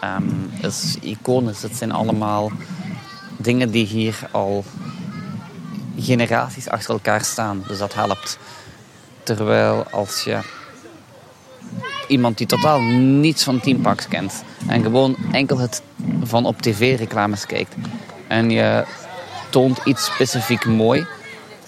[0.04, 1.62] um, is iconisch.
[1.62, 2.50] Het zijn allemaal
[3.36, 4.64] dingen die hier al
[5.98, 7.64] generaties achter elkaar staan.
[7.66, 8.38] Dus dat helpt.
[9.22, 10.38] Terwijl als je
[12.08, 15.82] iemand die totaal niets van Team Parks kent en gewoon enkel het
[16.22, 17.74] van op tv reclames kijkt
[18.28, 18.84] en je
[19.50, 21.06] toont iets specifiek mooi,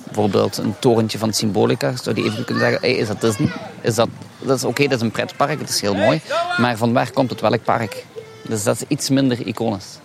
[0.04, 3.52] bijvoorbeeld een torentje van Symbolica, zou die even kunnen zeggen, hey, is dat Disney?
[3.80, 6.20] Is dat, dat is oké, dat is een pretpark, het is heel mooi,
[6.58, 8.04] maar van waar komt het welk park?
[8.42, 9.98] Dus dat is iets minder iconisch.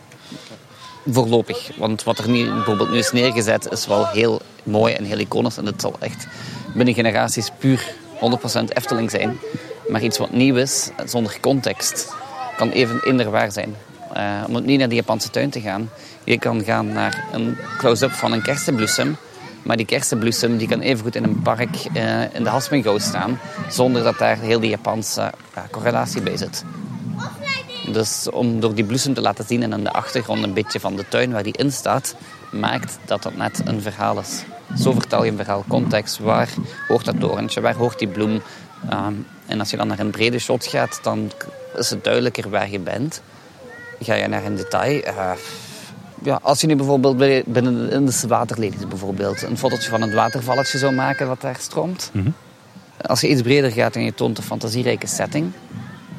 [1.07, 5.19] Voorlopig, want wat er nu, bijvoorbeeld nu is neergezet is wel heel mooi en heel
[5.19, 6.27] iconisch en het zal echt
[6.73, 8.19] binnen generaties puur 100%
[8.67, 9.39] Efteling zijn.
[9.87, 12.13] Maar iets wat nieuw is, zonder context,
[12.57, 13.75] kan even inderwaar zijn.
[14.17, 15.89] Uh, om niet naar de Japanse tuin te gaan.
[16.23, 19.17] Je kan gaan naar een close-up van een kersenbloesem.
[19.63, 23.39] Maar die kersenbloesem die kan evengoed in een park uh, in de Hasmengouw staan.
[23.69, 25.31] Zonder dat daar heel die Japanse
[25.71, 26.63] correlatie bij zit.
[27.91, 30.95] Dus om door die bloesem te laten zien en aan de achtergrond een beetje van
[30.95, 32.15] de tuin waar die in staat,
[32.51, 34.43] maakt dat dat net een verhaal is.
[34.79, 35.63] Zo vertel je een verhaal.
[35.67, 36.19] Context.
[36.19, 36.49] Waar
[36.87, 37.61] hoort dat torentje?
[37.61, 38.41] Waar hoort die bloem?
[38.93, 41.31] Um, en als je dan naar een brede shot gaat, dan
[41.75, 43.21] is het duidelijker waar je bent.
[43.99, 45.03] Ga je naar een detail.
[45.07, 45.31] Uh,
[46.23, 50.77] ja, als je nu bijvoorbeeld binnen in de waterlelies bijvoorbeeld een fotootje van een watervalletje
[50.77, 52.09] zou maken wat daar stroomt.
[52.13, 52.33] Mm -hmm.
[53.01, 55.51] Als je iets breder gaat en je toont een fantasierijke setting,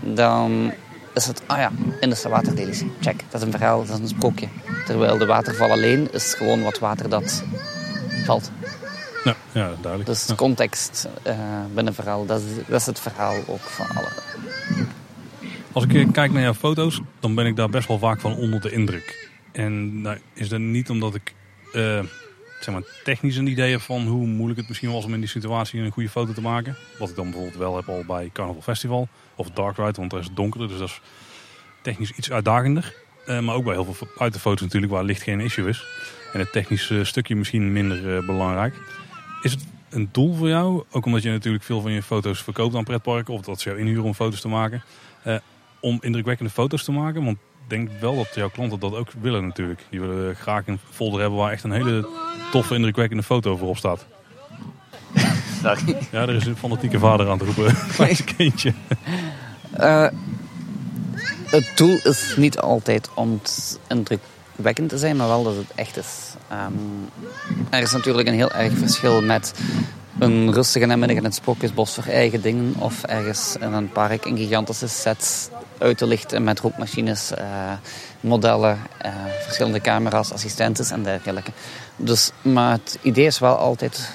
[0.01, 0.73] dan
[1.15, 2.83] is het, ah ja, in de waterlelies.
[3.01, 4.49] Check, dat is een verhaal, dat is een sprookje.
[4.87, 7.43] Terwijl de waterval alleen is gewoon wat water dat
[8.25, 8.51] valt.
[9.25, 10.07] Ja, ja duidelijk.
[10.07, 11.35] Dus context uh,
[11.75, 14.09] binnen verhaal, dat is, dat is het verhaal ook van alle.
[15.77, 18.61] Als ik kijk naar jouw foto's, dan ben ik daar best wel vaak van onder
[18.61, 19.31] de indruk.
[19.53, 21.35] En nou, is dat niet omdat ik
[21.67, 21.73] uh,
[22.61, 25.29] zeg maar, technisch een idee heb van hoe moeilijk het misschien was om in die
[25.29, 26.77] situatie een goede foto te maken.
[26.99, 30.21] Wat ik dan bijvoorbeeld wel heb al bij Carnival Festival of Dark Ride, want daar
[30.21, 31.01] is het donkerder, dus dat is
[31.83, 32.95] technisch iets uitdagender.
[33.27, 35.87] Uh, maar ook bij heel veel buitenfoto's natuurlijk, waar licht geen issue is.
[36.33, 38.75] En het technische stukje misschien minder uh, belangrijk.
[39.43, 42.75] Is het een doel voor jou, ook omdat je natuurlijk veel van je foto's verkoopt
[42.75, 44.83] aan pretparken, of dat ze jou inhuren om foto's te maken,
[45.87, 47.25] om indrukwekkende foto's te maken?
[47.25, 49.81] Want ik denk wel dat jouw klanten dat ook willen natuurlijk.
[49.90, 52.09] Die willen graag een folder hebben waar echt een hele
[52.51, 54.07] toffe, indrukwekkende foto voor op staat.
[55.62, 55.96] Sorry.
[56.11, 57.75] Ja, er is een fanatieke vader aan het roepen.
[57.96, 58.72] Klein kindje.
[59.81, 60.09] Uh,
[61.46, 63.40] het doel is niet altijd om
[63.88, 66.35] indrukwekkend te zijn, maar wel dat het echt is.
[66.53, 67.09] Um,
[67.70, 69.55] er is natuurlijk een heel erg verschil met
[70.18, 74.37] een rustige namiddag in het Sprookjesbos voor eigen dingen of ergens in een park een
[74.37, 77.72] gigantische set uit te lichten met rookmachines, uh,
[78.20, 81.52] modellen, uh, verschillende camera's, assistentes en dergelijke.
[81.96, 84.11] Dus, maar het idee is wel altijd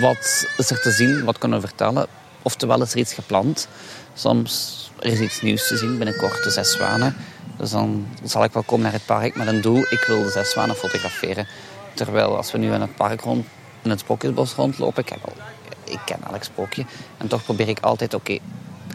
[0.00, 2.06] wat is er te zien, wat kunnen we vertellen.
[2.42, 3.68] Oftewel is er iets gepland.
[4.14, 7.16] Soms er is iets nieuws te zien, binnenkort de zes zwanen.
[7.56, 9.78] Dus dan zal ik wel komen naar het park met een doel.
[9.78, 11.46] Ik wil de zes zwanen fotograferen.
[11.94, 13.46] Terwijl als we nu in het park rond,
[13.82, 15.14] in het Sprookjesbos rondlopen, ik,
[15.84, 16.84] ik ken elk sprookje.
[17.16, 18.38] En toch probeer ik altijd, oké,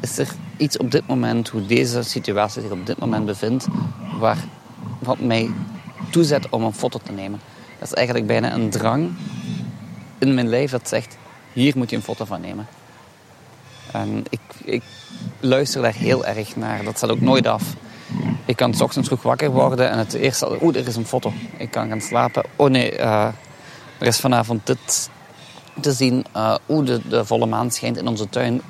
[0.01, 3.67] is er iets op dit moment, hoe deze situatie zich op dit moment bevindt,
[4.19, 4.37] waar,
[4.99, 5.49] wat mij
[6.09, 7.39] toezet om een foto te nemen.
[7.79, 9.09] Dat is eigenlijk bijna een drang
[10.17, 11.17] in mijn lijf dat zegt,
[11.53, 12.67] hier moet je een foto van nemen.
[13.91, 14.83] En ik, ik
[15.39, 16.83] luister daar heel erg naar.
[16.83, 17.63] Dat staat ook nooit af.
[18.45, 20.57] Ik kan s ochtends vroeg wakker worden en het eerste...
[20.61, 21.33] Oeh, er is een foto.
[21.57, 22.43] Ik kan gaan slapen.
[22.55, 23.27] Oh nee, uh,
[23.99, 25.09] er is vanavond dit
[25.81, 26.25] te zien.
[26.35, 28.61] Uh, Oeh, de, de, volle maan schijnt in onze tuin.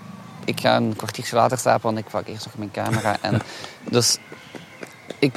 [0.45, 3.17] Ik ga een kwartiertje later slapen, want ik pak eerst nog mijn camera.
[3.21, 3.41] En
[3.91, 4.17] dus
[5.19, 5.33] ik...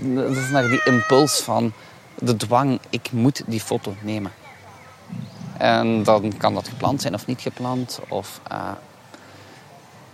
[0.00, 1.72] Dat is naar die impuls van
[2.14, 2.80] de dwang.
[2.90, 4.32] Ik moet die foto nemen.
[5.58, 8.00] En dan kan dat gepland zijn of niet gepland.
[8.08, 8.70] Of, uh,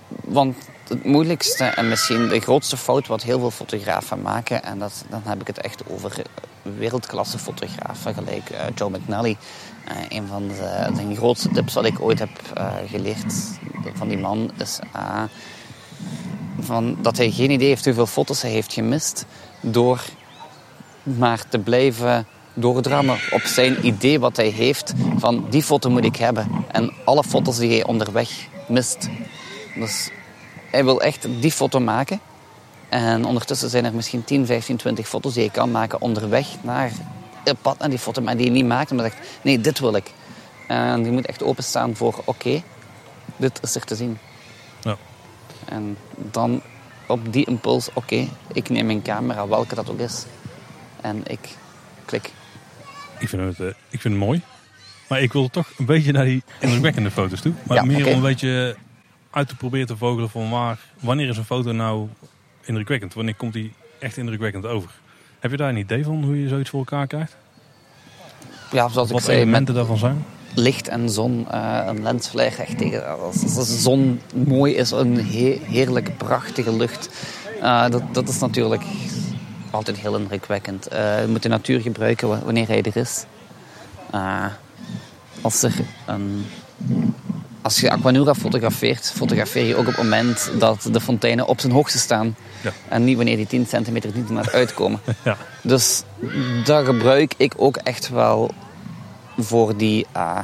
[0.08, 0.56] want
[0.88, 5.22] het moeilijkste en misschien de grootste fout wat heel veel fotografen maken, en dat, dan
[5.24, 6.22] heb ik het echt over
[6.78, 9.36] wereldklasse fotografen, gelijk uh, Joe McNally.
[9.88, 13.34] Uh, een van de, grootste tips wat ik ooit heb uh, geleerd
[13.94, 14.78] van die man is
[16.60, 19.26] van dat hij geen idee heeft hoeveel foto's hij heeft gemist
[19.60, 20.04] door
[21.02, 26.16] maar te blijven doordrammen op zijn idee wat hij heeft van die foto moet ik
[26.16, 26.64] hebben.
[26.72, 28.30] En alle foto's die hij onderweg
[28.68, 29.08] mist.
[29.74, 30.10] Dus
[30.70, 32.20] hij wil echt die foto maken.
[32.94, 36.90] En ondertussen zijn er misschien 10, 15, 20 foto's die je kan maken onderweg naar
[37.44, 38.90] het pad naar die foto, maar die je niet maakt.
[38.90, 40.12] Maar zegt, nee, dit wil ik.
[40.68, 42.62] En die moet echt openstaan voor, oké,
[43.36, 44.18] dit is er te zien.
[44.80, 44.96] Ja.
[45.64, 46.62] En dan
[47.06, 50.24] op die impuls, oké, ik neem mijn camera, welke dat ook is.
[51.00, 51.56] En ik
[52.04, 52.32] klik.
[53.18, 54.42] Ik vind het, uh, ik vind het mooi.
[55.08, 57.52] Maar ik wil toch een beetje naar die indrukwekkende foto's toe.
[57.62, 58.76] Maar Ja, meer om een beetje
[59.30, 62.08] uit te proberen te vogelen van waar, wanneer is een foto nou
[62.64, 63.14] indrukwekkend?
[63.14, 64.90] Wanneer komt die echt indrukwekkend over?
[65.40, 67.36] Heb je daar een idee van hoe je zoiets voor elkaar krijgt?
[68.72, 70.24] Ja, zoals ik Wat zei, met elementen daarvan zijn?
[70.54, 73.18] licht en zon, eh, een lensflare echt tegen.
[73.20, 77.08] Als, als de zon mooi is, een he- heerlijke, prachtige lucht.
[77.60, 78.82] eh, dat, dat is natuurlijk
[79.70, 80.86] altijd heel indrukwekkend.
[80.88, 83.24] Eh, je moet de natuur gebruiken wa- wanneer hij er is.
[84.10, 84.46] Eh,
[85.40, 85.74] als, er
[86.06, 86.44] een,
[87.64, 91.72] als je Aquanura fotografeert, fotografeer je ook op het moment dat de fonteinen op zijn
[91.72, 92.36] hoogste staan.
[92.60, 92.72] Ja.
[92.88, 95.00] En niet wanneer die 10 centimeter niet meer uitkomen.
[95.24, 95.36] Ja.
[95.62, 96.02] Dus
[96.64, 98.50] dat gebruik ik ook echt wel
[99.38, 100.06] voor die...
[100.12, 100.38] ah,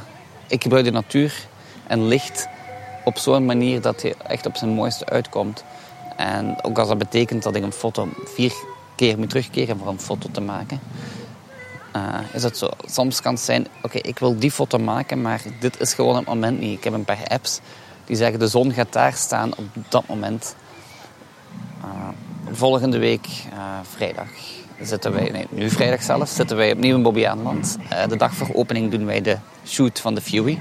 [0.47, 1.35] ik gebruik de natuur
[1.87, 2.49] en licht
[3.05, 5.65] op zo'n manier dat hij echt op zijn mooiste uitkomt.
[6.17, 8.53] En ook als dat betekent dat ik een foto vier
[8.97, 10.81] keer moet terugkeren voor een foto te maken.
[11.93, 12.69] Ah, is het zo.
[12.85, 16.27] Soms kan het zijn, oké, ik wil die foto maken, maar dit is gewoon het
[16.27, 16.79] moment niet.
[16.79, 17.61] Ik heb een paar apps
[18.05, 20.57] die zeggen de zon gaat daar staan op dat moment.
[21.81, 22.09] Ah,
[22.51, 24.29] volgende week, ah, vrijdag,
[24.81, 27.79] zitten wij, nee, nu vrijdag zelf, zitten wij opnieuw in Bobbejaanland.
[27.89, 30.59] Eh de dag voor opening doen wij de shoot van de Fury.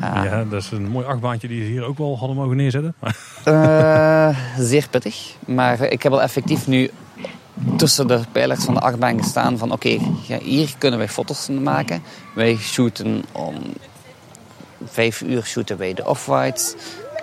[0.00, 2.94] Ja, dat is een mooi achtbaantje die ze hier ook wel hadden mogen neerzetten.
[3.44, 5.34] Eh, zeer pittig.
[5.46, 6.90] Maar ik heb al effectief nu
[7.76, 9.98] tussen de pijlers van de achtbaan gestaan van oké,
[10.42, 12.02] hier kunnen wij foto's maken.
[12.34, 13.54] Wij shooten om
[14.84, 16.74] vijf uur shooten wij de off-whites.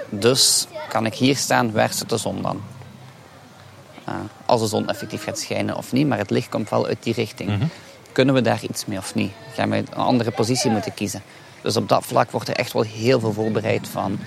[0.09, 2.61] Dus kan ik hier staan, waar zit de zon dan?
[4.03, 4.13] Eh,
[4.45, 7.13] als de zon effectief gaat schijnen of niet, maar het licht komt wel uit die
[7.13, 7.69] richting.
[8.11, 9.31] Kunnen we daar iets mee of niet?
[9.53, 11.21] Gaan we een andere positie moeten kiezen?
[11.61, 14.19] Dus op dat vlak wordt er echt wel heel veel voorbereid van...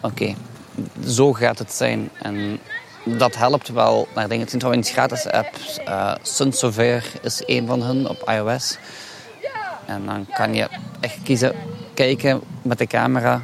[0.00, 0.34] Oké,
[1.06, 2.10] zo gaat het zijn.
[2.22, 2.58] En
[3.04, 4.40] dat helpt wel naar dingen.
[4.40, 5.78] Het zijn trouwens gratis apps.
[5.88, 8.78] Uh, Sunsover is een van hen op iOS.
[9.86, 10.68] En dan kan je
[11.00, 11.54] echt kiezen,
[11.94, 13.42] kijken met de camera.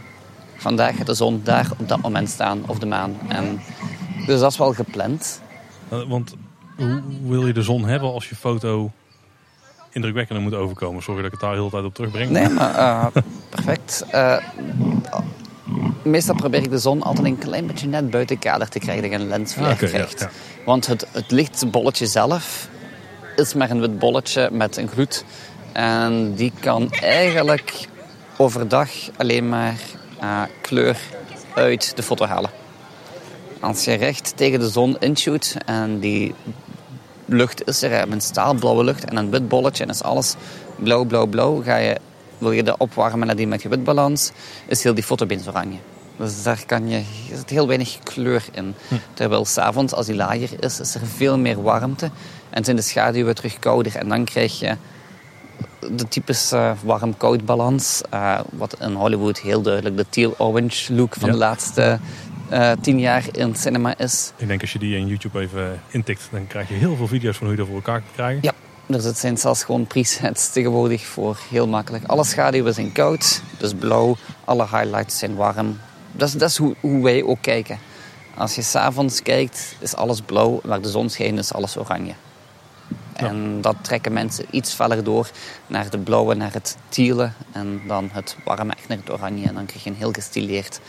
[0.56, 3.16] Vandaag gaat de zon daar op dat moment staan, of de maan.
[3.28, 3.60] En,
[4.26, 5.40] dus dat is wel gepland.
[5.88, 6.34] eh, want
[6.76, 8.90] hoe wil je de zon hebben als je foto
[9.90, 11.02] indrukwekkender moet overkomen?
[11.02, 12.30] Sorry dat ik het daar heel de tijd op terugbreng.
[12.30, 13.06] Nee, maar eh,
[13.50, 14.04] perfect.
[14.10, 14.36] Eh,
[16.02, 19.12] meestal probeer ik de zon altijd een klein beetje net buiten kader te krijgen, dat
[19.12, 20.20] je een lensflare Ah, ja, krijgt.
[20.20, 20.30] ja.
[20.64, 22.68] Want het, het lichtbolletje zelf
[23.36, 25.24] is maar een wit bolletje met een gloed.
[25.72, 27.86] En die kan eigenlijk
[28.36, 29.76] overdag alleen maar
[30.20, 30.96] eh, kleur
[31.54, 32.50] uit de foto halen.
[33.60, 36.34] Als je recht tegen de zon inshoot en die
[37.24, 40.34] lucht is er, een staalblauwe lucht en een wit bolletje en is alles
[40.76, 41.96] blauw, blauw, blauw, ga je,
[42.38, 44.30] wil je dat opwarmen naar die met je witbalans,
[44.66, 45.78] is heel die foto opeens oranje.
[46.16, 47.02] Dus daar kan je,
[47.34, 48.74] zit heel weinig kleur in.
[49.14, 52.10] Terwijl s'avonds, als die lager is, is er veel meer warmte
[52.50, 53.96] en zijn de schaduwen terug kouder.
[53.96, 54.76] En dan krijg je
[55.90, 61.32] de typische warm-koud balans, eh, wat in Hollywood heel duidelijk de teal-orange look van Ja.
[61.32, 61.98] de laatste
[62.48, 64.32] eh, tien jaar in het cinema is.
[64.36, 67.36] Ik denk als je die in YouTube even intikt, dan krijg je heel veel video's
[67.36, 68.38] van hoe je dat voor elkaar kan krijgen.
[68.42, 68.52] Ja,
[68.88, 72.04] dus het zijn zelfs gewoon presets tegenwoordig voor heel makkelijk.
[72.04, 74.16] Alle schaduwen zijn koud, dus blauw.
[74.44, 75.78] Alle highlights zijn warm.
[76.12, 77.78] Dat is, dat is hoe, hoe wij ook kijken.
[78.36, 80.60] Als je s'avonds kijkt, is alles blauw.
[80.62, 82.12] Waar de zon schijnt, is alles oranje.
[83.12, 85.30] En dat trekken mensen iets feller door
[85.66, 87.30] naar de blauwe, naar het tiele.
[87.52, 89.46] En dan het warme echt naar het oranje.
[89.46, 90.80] En dan krijg je een heel gestileerd,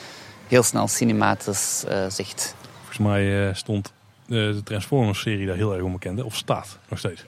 [0.47, 2.55] heel snel cinematisch eh, zicht.
[2.77, 6.23] Volgens mij eh, stond eh, de Transformers-serie daar heel erg onbekend.
[6.23, 7.25] Of staat nog steeds.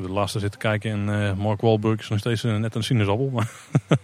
[0.00, 2.82] Heb de laatste zitten kijken en eh, Mark Wahlberg is nog steeds eh, net een
[2.82, 3.30] sinaasappel.
[3.32, 3.50] Maar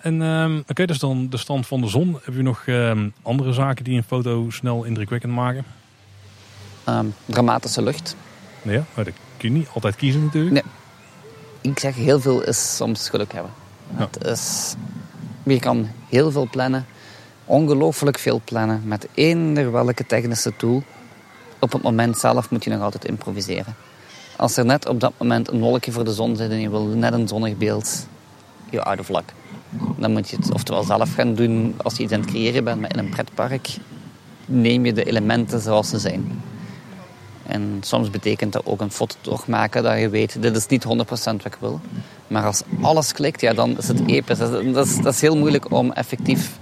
[0.00, 2.18] en ehm, oké, dus dan de stand van de zon.
[2.22, 5.64] Heb je nog ehm, andere zaken die een foto snel indrukwekkend maken?
[6.84, 8.16] Ehm, dramatische lucht.
[8.62, 10.52] Ja, maar dat kun je niet altijd kiezen natuurlijk.
[10.52, 10.62] Nee.
[11.72, 13.52] Ik zeg heel veel is soms geluk hebben.
[13.98, 14.08] Ja.
[14.10, 14.74] Het is,
[15.42, 16.86] je kan heel veel plannen,
[17.44, 20.82] ongelooflijk veel plannen met eender welke technische tool.
[21.58, 23.74] Op het moment zelf moet je nog altijd improviseren.
[24.42, 26.84] Als er net op dat moment een wolkje voor de zon zit en je wil
[26.84, 28.06] net een zonnig beeld,
[28.76, 29.32] out of luck.
[29.96, 32.80] Dan moet je het oftewel zelf gaan doen als je iets aan het creëren bent,
[32.80, 33.68] maar in een pretpark
[34.44, 36.42] neem je de elementen zoals ze zijn.
[37.46, 40.88] En soms betekent dat ook een foto maken dat je weet, dit is niet 100%
[41.08, 41.80] wat ik wil.
[42.26, 44.38] Maar als alles klikt, ja, dan is het episch.
[44.38, 46.58] Dat is, dat is, dat is heel moeilijk om effectief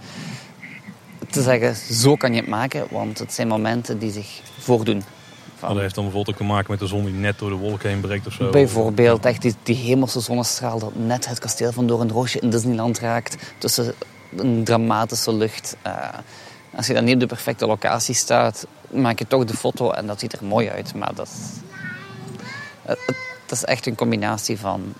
[1.30, 2.86] te zeggen, zo kan je het maken.
[2.90, 5.02] Want het zijn momenten die zich voordoen.
[5.60, 7.56] Van- Dat heeft dan bijvoorbeeld ook te maken met de zon die net door de
[7.56, 8.50] wolken heen breekt of zo.
[8.50, 12.50] Bijvoorbeeld echt die, die hemelse zonnestraal dat net het kasteel van Door een Roosje in
[12.50, 13.36] Disneyland raakt.
[13.58, 13.94] Tussen
[14.36, 15.76] een dramatische lucht.
[15.82, 15.92] Eh,
[16.74, 20.06] als je dan niet op de perfecte locatie staat, maak je toch de foto en
[20.06, 20.94] dat ziet er mooi uit.
[20.94, 21.60] Maar dat, is-
[22.82, 24.92] het, het- dat is echt een combinatie van...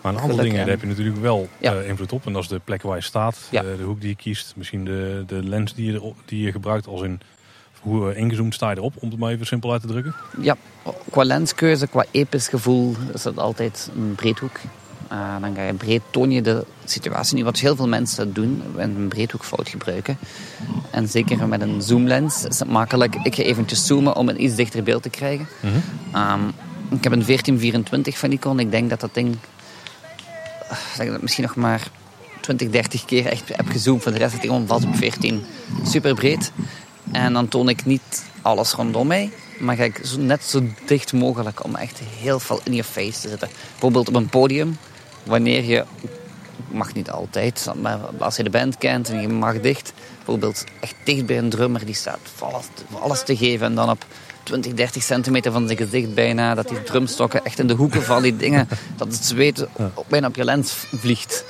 [0.00, 1.74] Maar een Geluk dingen daar heb je natuurlijk wel Ja.
[1.74, 2.26] eh, invloed op.
[2.26, 3.62] En dat is de plek waar je staat, Ja.
[3.62, 6.86] de, de hoek die je kiest, misschien de, de lens die je, die je gebruikt.
[6.86, 7.20] Als in
[7.80, 10.14] hoe eh, ingezoomd sta je erop, om het maar even simpel uit te drukken.
[10.40, 10.56] Ja,
[11.10, 14.60] qua lenskeuze, qua episch gevoel is het altijd een breedhoek.
[15.08, 17.44] Eh, dan ga je breed, toon je de situatie niet.
[17.44, 20.18] Wat heel veel mensen doen, en een breedhoekfout gebruiken.
[20.90, 23.14] En zeker met een zoomlens is het makkelijk.
[23.22, 25.48] Ik ga eventjes zoomen om een iets dichter beeld te krijgen.
[26.12, 26.40] Ehm,
[26.90, 28.60] ik heb een 1424 van Nikon.
[28.60, 29.36] Ik denk dat dat ding
[30.68, 31.90] eh, zeg ik dat misschien nog maar
[32.40, 34.02] 20, 30 keer echt heb gezoomd.
[34.02, 35.42] Voor de rest zit hij gewoon vast op 14.
[35.84, 36.52] Super breed.
[37.12, 39.30] En dan toon ik niet alles rondom mij.
[39.58, 43.20] Maar ga ik zo, net zo dicht mogelijk om echt heel veel in je face
[43.20, 43.48] te zitten.
[43.70, 44.78] Bijvoorbeeld op een podium.
[45.22, 45.84] Wanneer je,
[46.70, 49.92] mag niet altijd, maar als je de band kent en je mag dicht.
[50.16, 53.66] Bijvoorbeeld echt dicht bij een drummer die staat voor alles, voor alles te geven.
[53.66, 54.04] En dan op
[54.42, 56.54] 20, 30 centimeter van zijn gezicht bijna.
[56.54, 58.68] Dat die drumstokken echt in de hoeken van die dingen.
[58.96, 59.66] Dat het zweet
[60.08, 61.44] bijna op je lens vliegt.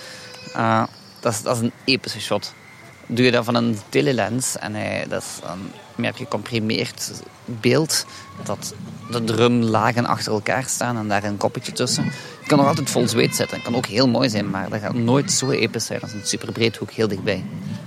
[0.53, 0.85] Ah,
[1.21, 2.53] dat, is, dat is een epische shot.
[3.09, 8.07] Doe je dat van een telelens en hij, dat is een meer gecomprimeerd beeld.
[8.45, 8.75] Dat
[9.11, 12.05] de drumlagen achter elkaar staan en daar een koppetje tussen.
[12.05, 13.57] Het kan nog altijd vol zweet zitten.
[13.57, 16.21] Het kan ook heel mooi zijn, maar dat gaat nooit zo episch zijn als een
[16.27, 17.45] superbreedhoek heel dichtbij.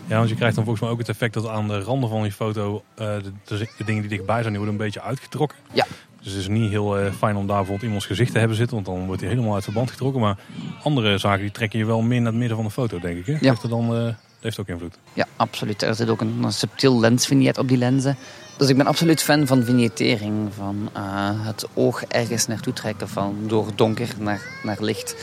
[0.08, 2.24] Ja, want je krijgt dan volgens mij ook het effect dat aan de randen van
[2.24, 5.58] je foto eh, de, de- de dingen die dichtbij zijn, die worden een beetje uitgetrokken.
[5.74, 5.86] Ja,
[6.22, 8.76] Dus het is niet heel eh, fijn om daar bijvoorbeeld iemands gezicht te hebben zitten,
[8.76, 10.22] want dan wordt hij helemaal uit verband getrokken.
[10.22, 10.38] Maar
[10.84, 13.26] andere zaken die trekken je wel meer naar het midden van de foto, denk ik.
[13.26, 13.36] Hè?
[13.50, 14.98] Heeft er dan, eh, heeft ook invloed.
[15.14, 15.82] Ja, absoluut.
[15.82, 18.18] Er zit ook een, een subtiel lensvignet op die lenzen.
[18.58, 20.54] Dus ik ben absoluut fan van vignettering.
[20.54, 23.10] Van eh, het oog ergens naartoe trekken.
[23.10, 25.16] Van door donker naar, naar licht.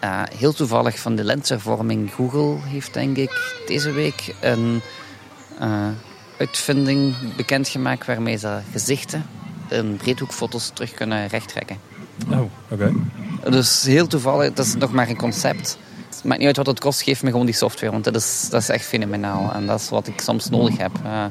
[0.00, 2.12] Eh, heel toevallig van de lenshervorming.
[2.12, 4.80] Google heeft denk ik deze week een
[5.58, 5.88] eh,
[6.38, 9.24] uitvinding bekendgemaakt waarmee ze gezichten
[9.68, 11.76] in breedhoekfoto's terug kunnen rechttrekken.
[12.30, 12.92] Oh, oké.
[13.50, 15.78] Dus heel toevallig, dat is nog maar een concept.
[16.22, 17.92] Het maakt niet uit wat het kost, geef me gewoon die software.
[17.92, 19.52] Want dat is, dat is echt fenomenaal.
[19.52, 20.90] En dat is wat ik soms nodig heb.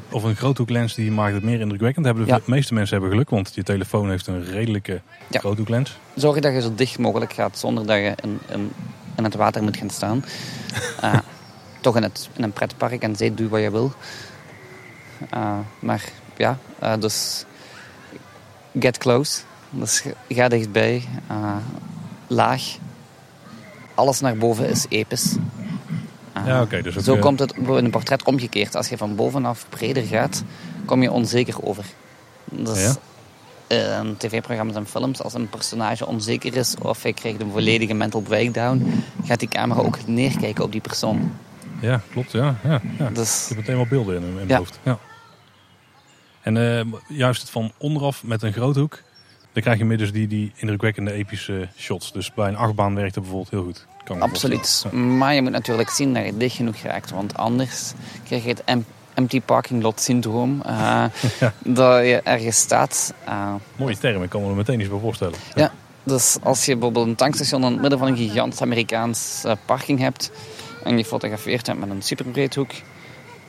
[0.10, 2.06] Of een groothoeklens die maakt het meer indrukwekkend.
[2.06, 2.40] Hebben de Ja.
[2.46, 5.40] meeste mensen hebben geluk, want je telefoon heeft een redelijke Ja.
[5.40, 5.98] groothoeklens.
[6.16, 8.72] zorg dat je zo dicht mogelijk gaat zonder dat je in, in,
[9.18, 10.24] in het water moet gaan staan.
[11.02, 11.20] Eh,
[11.82, 13.92] toch in, het, in een pretpark en zee doe wat je wil.
[15.30, 16.04] Eh, maar
[16.38, 17.46] ja, eh, dus
[18.80, 19.42] get close.
[19.70, 21.04] Dus ga dichtbij.
[22.28, 22.78] Laag.
[23.96, 25.36] Alles naar boven is episch.
[26.34, 26.82] Eh, Ja, oké.
[26.82, 28.76] dus Zo eh, komt het in een portret omgekeerd.
[28.76, 30.44] Als je van bovenaf breder gaat,
[30.86, 31.86] kom je onzeker over.
[32.46, 32.96] Dus Ja?
[34.02, 38.22] in tv-programma's en films, als een personage onzeker is of hij krijgt een volledige mental
[38.22, 41.32] breakdown, gaat die camera ook neerkijken op die persoon.
[41.82, 42.32] Ja, klopt.
[42.32, 43.10] Ja, ja, ja.
[43.10, 44.58] Dus Ik heb meteen wel beelden in, in mijn Ja.
[44.58, 44.80] hoofd.
[44.84, 44.98] Ja.
[46.42, 49.02] En eh, juist het van onderaf met een groothoek,
[49.54, 52.12] dan krijg je meer dus die, die indrukwekkende epische shots.
[52.12, 53.86] Dus bij een achtbaan werkt het bijvoorbeeld heel goed.
[54.04, 54.86] Kan absoluut.
[54.92, 57.94] Maar je moet natuurlijk zien dat je dicht genoeg raakt, want anders
[58.26, 60.62] krijg je het em- empty parking lot syndroom.
[60.62, 61.04] eh,
[61.64, 63.14] Dat je ergens staat.
[63.26, 63.54] eh.
[63.76, 65.38] Mooie term, ik kan me er meteen iets bij voorstellen.
[65.56, 65.72] Ja,
[66.04, 70.00] dus als je bijvoorbeeld een tankstation in het midden van een gigantisch Amerikaans eh, parking
[70.00, 70.32] hebt
[70.84, 72.72] en je fotografeert hebt met een superbreedhoek,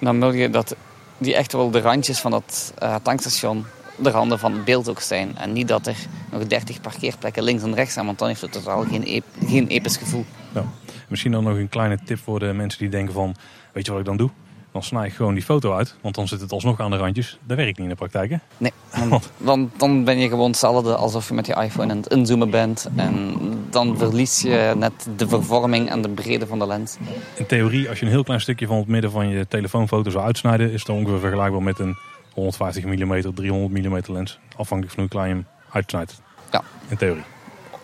[0.01, 0.77] dan wil je dat
[1.19, 3.67] die echt wel de randjes van dat tankstation
[4.03, 5.37] de randen van het beeld ook zijn.
[5.37, 5.97] En niet dat er
[6.31, 9.67] nog 30 parkeerplekken links en rechts zijn, want dan heeft het totaal geen, ep geen
[9.67, 10.25] episch gevoel.
[10.55, 10.65] Ja.
[11.09, 13.35] Misschien dan nog een kleine tip voor de mensen die denken van,
[13.73, 14.31] weet je wat ik dan doe?
[14.73, 17.39] Dan snij ik gewoon die foto uit, want dan zit het alsnog aan de randjes.
[17.47, 18.37] Dat werkt niet in de praktijk, hè?
[18.59, 18.73] Nee,
[19.37, 22.89] want, dan ben je gewoon hetzelfde alsof je met je iPhone aan het inzoomen bent.
[22.97, 23.37] En
[23.71, 26.97] dan verlies je net de vervorming en de breedte van de lens.
[27.35, 30.25] In theorie, als je een heel klein stukje van het midden van je telefoonfoto zou
[30.25, 31.97] uitsnijden, is het dan ongeveer vergelijkbaar met een
[32.35, 34.39] 150 mm, 300 mm lens.
[34.57, 36.21] Afhankelijk van hoe klein je hem uitsnijdt.
[36.51, 36.63] Ja.
[36.89, 37.23] In theorie.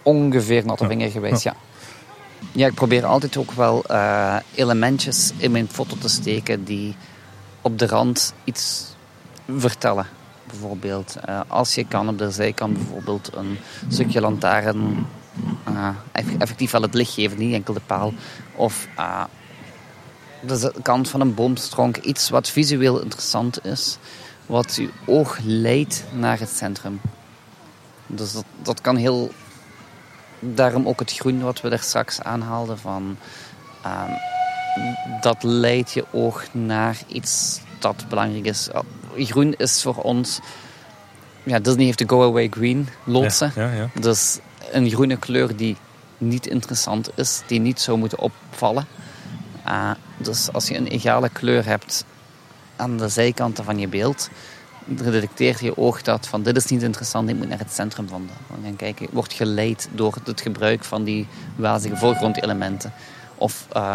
[0.03, 1.55] ongeveer natte vinger geweest, ja.
[2.53, 6.95] Ja, ik probeer altijd ook wel eh, elementjes in mijn foto te steken die
[7.63, 8.95] op de rand iets
[9.57, 10.07] vertellen.
[10.47, 13.59] Bijvoorbeeld, eh, als je kan op de zijkant bijvoorbeeld een
[13.89, 15.07] stukje lantaarn
[16.13, 18.13] eff- effectief wel het licht geven, niet enkel de paal.
[18.55, 18.89] Of
[20.47, 23.99] de kant van een boomstronk, iets wat visueel interessant is,
[24.49, 27.01] wat je oog leidt naar het centrum.
[28.07, 29.31] Dus dat, dat kan heel
[30.41, 33.17] daarom ook het groen wat we daar straks aanhaalden van
[33.83, 34.11] ehm,
[35.21, 38.69] dat leidt je oog naar iets dat belangrijk is.
[39.17, 40.41] Groen is voor ons,
[41.43, 43.53] ja, Disney heeft de Go Away Green loodsen.
[43.55, 44.01] Ja, ja, ja.
[44.01, 44.39] Dus
[44.71, 45.77] een groene kleur die
[46.19, 48.87] niet interessant is, die niet zou moeten opvallen.
[49.63, 52.05] Ah, dus als je een egale kleur hebt
[52.79, 54.29] aan de zijkanten van je beeld,
[54.85, 58.27] detecteert je oog dat van dit is niet interessant, ik moet naar het centrum van
[58.27, 58.33] de.
[58.55, 61.27] Dan gaan kijken, wordt geleid door het gebruik van die
[61.57, 62.93] wazige voorgrondelementen.
[63.35, 63.95] Of eh,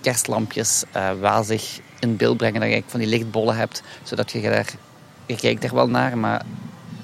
[0.00, 4.72] kerstlampjes uh, wazig in beeld brengen, dat je van die lichtbollen hebt, zodat je daar,
[5.26, 6.42] je kijkt er wel naar, maar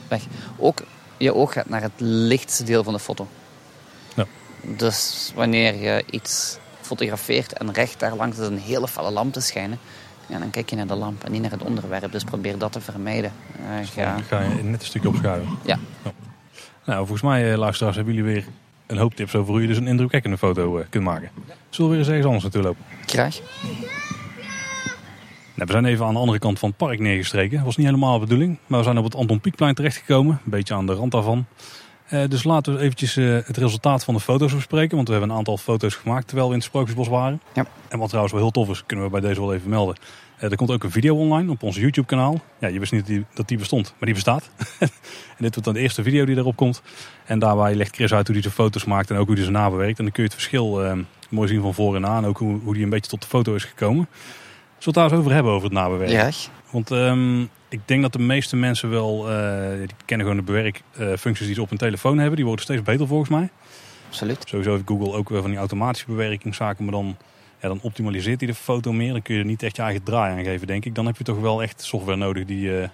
[0.08, 0.22] weg.
[0.56, 0.82] Ook
[1.16, 3.28] je oog gaat naar het lichtste deel van de foto.
[4.14, 4.26] Ja.
[4.60, 9.40] Dus wanneer je iets fotografeert en recht daar langs is een hele felle lamp te
[9.40, 9.78] schijnen,
[10.26, 12.12] ja, dan kijk je naar de lamp en niet naar het onderwerp.
[12.12, 13.32] Dus probeer dat te vermijden.
[13.60, 14.16] Uh, dus ga...
[14.28, 15.58] ga je net een stukje opschuiven.
[15.64, 15.78] Ja.
[16.04, 16.12] ja.
[16.84, 18.46] Nou, volgens mij, eh, luisteraars, hebben jullie weer
[18.86, 21.30] een hoop tips over hoe je dus een indrukwekkende foto uh, kunt maken.
[21.68, 22.84] Zullen we weer eens ergens anders naartoe lopen?
[23.06, 23.40] Graag.
[25.54, 27.56] Nou, we zijn even aan de andere kant van het park neergestreken.
[27.56, 30.40] Dat was niet helemaal de bedoeling, maar we zijn op het Anton Pieckplein terechtgekomen.
[30.44, 31.46] Een beetje aan de rand daarvan.
[32.10, 34.96] Uh, dus laten we eventjes uh, het resultaat van de foto's bespreken.
[34.96, 37.40] Want we hebben een aantal foto's gemaakt terwijl we in het Sprookjesbos waren.
[37.54, 37.66] Ja.
[37.88, 39.96] En wat trouwens wel heel tof is, kunnen we bij deze wel even melden.
[40.36, 42.40] Uh, er komt ook een video online op ons YouTube kanaal.
[42.58, 44.50] Ja, je wist niet dat die, dat die bestond, maar die bestaat.
[44.78, 44.88] en
[45.38, 46.82] dit wordt dan de eerste video die erop komt.
[47.24, 49.50] En daarbij legt Chris uit hoe hij de foto's maakt en ook hoe hij ze
[49.50, 49.98] nabewerkt.
[49.98, 50.96] En dan kun je het verschil
[51.28, 52.16] mooi zien van voor en na.
[52.16, 54.08] En ook hoe, hoe die een beetje tot de foto is gekomen.
[54.78, 56.16] Zullen we het daar eens over hebben, over het nabewerken?
[56.16, 56.30] Ja.
[56.74, 61.46] Want um, ik denk dat de meeste mensen wel, uh, die kennen gewoon de bewerkfuncties
[61.46, 62.36] die ze op hun telefoon hebben.
[62.36, 63.50] Die worden steeds beter volgens mij.
[64.06, 64.44] Absoluut.
[64.46, 66.84] Sowieso heeft Google ook weer van die automatische bewerkingszaken.
[66.84, 67.16] Maar dan,
[67.60, 69.12] ja, dan optimaliseert hij de foto meer.
[69.12, 70.94] Dan kun je er niet echt je eigen draai aan geven, denk ik.
[70.94, 72.88] Dan heb je toch wel echt software nodig die uh,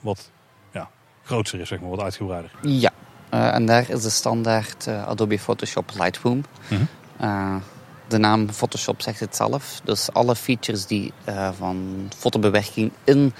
[0.00, 0.30] wat
[0.72, 0.90] ja,
[1.22, 2.50] groter is, zeg maar, wat uitgebreider.
[2.62, 2.92] Ja,
[3.34, 6.44] uh, en daar is de standaard Adobe Photoshop Lightroom.
[6.68, 7.60] -hmm
[8.08, 9.80] de naam Photoshop zegt het zelf.
[9.84, 13.32] Dus alle features die uh, van fotobewerking in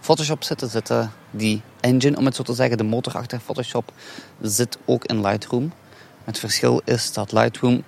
[0.00, 3.92] Photoshop zitten, zitten die engine, om het zo te zeggen, de motor achter Photoshop,
[4.40, 5.72] zit ook in Lightroom.
[6.24, 7.82] Het verschil is dat Lightroom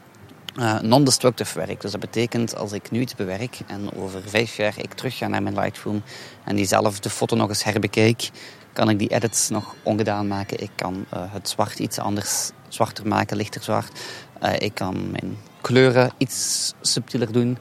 [0.57, 1.83] uh, non-destructive werkt.
[1.83, 5.27] Dus dat betekent als ik nu iets bewerk en over vijf jaar ik terug ga
[5.27, 6.03] naar mijn Lightroom
[6.45, 8.31] en diezelfde foto nog eens herbekijk,
[8.73, 10.61] kan ik die edits nog ongedaan maken.
[10.61, 14.01] Ik kan uh, het zwart iets anders zwarter maken, lichter zwart.
[14.43, 17.59] Uh, ik kan mijn kleuren iets subtieler doen,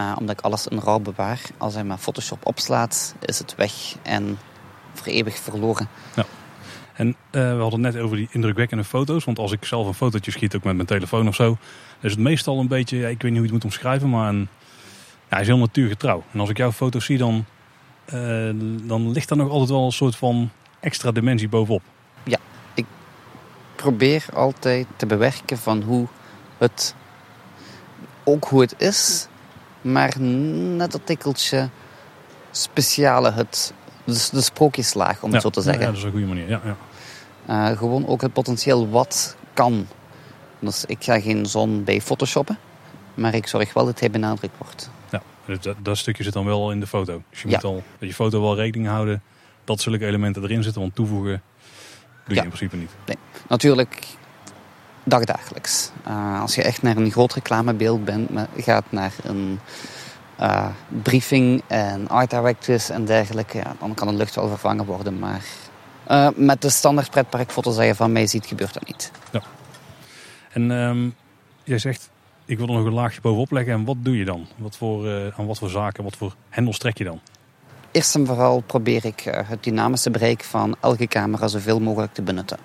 [0.00, 1.40] uh, omdat ik alles in RAW bewaar.
[1.56, 3.72] Als hij met Photoshop opslaat, is het weg
[4.02, 4.38] en
[4.94, 5.88] voor eeuwig verloren.
[6.16, 6.24] Ja.
[6.94, 9.24] En uh, we hadden het net over die indrukwekkende foto's.
[9.24, 11.56] Want als ik zelf een fotootje schiet, ook met mijn telefoon of zo,
[12.00, 14.48] is het meestal een beetje, ik weet niet hoe je het moet omschrijven, maar een,
[15.28, 16.22] ja, hij is heel natuurgetrouw.
[16.32, 17.44] En als ik jouw foto's zie, dan,
[18.14, 18.50] uh,
[18.82, 20.50] dan ligt daar nog altijd wel een soort van
[20.80, 21.82] extra dimensie bovenop.
[22.22, 22.38] Ja,
[22.74, 22.84] ik
[23.76, 26.06] probeer altijd te bewerken van hoe
[26.58, 26.94] het
[28.24, 29.26] ook hoe het is,
[29.80, 31.68] maar net dat tikkeltje
[32.50, 33.72] speciale, het,
[34.04, 35.82] de, de sprookjeslaag, om het zo te zeggen.
[35.82, 36.48] Ja, dat is een goede manier.
[36.48, 36.76] Ja, ja.
[37.70, 39.86] Uh, gewoon ook het potentieel wat kan.
[40.58, 42.58] Dus ik ga geen zon bij photoshoppen,
[43.14, 44.90] maar ik zorg wel dat hij benadrukt wordt.
[45.10, 47.22] Ja, dus dat, dat stukje zit dan wel in de foto.
[47.30, 49.22] Dus je moet al met je foto wel rekening houden
[49.64, 51.42] dat zulke elementen erin zitten, want toevoegen
[52.26, 52.90] doe je in principe niet.
[53.06, 53.16] Nee.
[53.48, 54.06] Natuurlijk
[55.08, 55.90] dagdagelijks.
[56.08, 59.60] Uh, als je echt naar een groot reclamebeeld bent, gaat naar een
[60.40, 60.66] uh,
[61.02, 65.18] briefing en art directors en dergelijke, ja, dan kan een lucht wel vervangen worden.
[65.18, 65.44] Maar
[66.10, 69.10] uh, met de standaard pretparkfoto's dat je van mij ziet, gebeurt dat niet.
[69.32, 69.42] Ja.
[70.52, 71.14] En um,
[71.64, 72.10] jij zegt,
[72.44, 73.72] ik wil er nog een laagje bovenop leggen.
[73.72, 74.46] En wat doe je dan?
[74.56, 77.20] Wat voor, aan wat voor zaken, wat voor hendels trek je dan?
[77.90, 82.58] Eerst en vooral probeer ik het dynamische bereik van elke camera zoveel mogelijk te benutten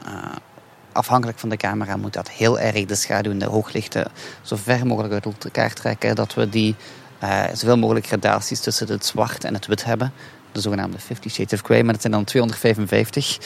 [0.93, 4.87] afhankelijk van de camera moet dat heel erg de schaduw en de hooglichten zo ver
[4.87, 6.15] mogelijk uit elkaar trekken.
[6.15, 6.75] Dat we die
[7.23, 10.13] uh, zoveel mogelijk gradaties tussen het zwart en het wit hebben.
[10.51, 13.37] De zogenaamde 50 Shades of Grey, maar dat zijn dan 255.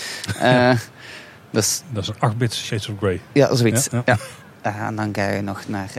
[0.41, 0.71] uh,
[1.51, 3.21] dus, dat is een 8-bit Shades of Grey.
[3.31, 3.87] Ja, zoiets.
[3.91, 4.17] Ja, ja.
[4.65, 5.89] Uh, en dan ga je nog naar...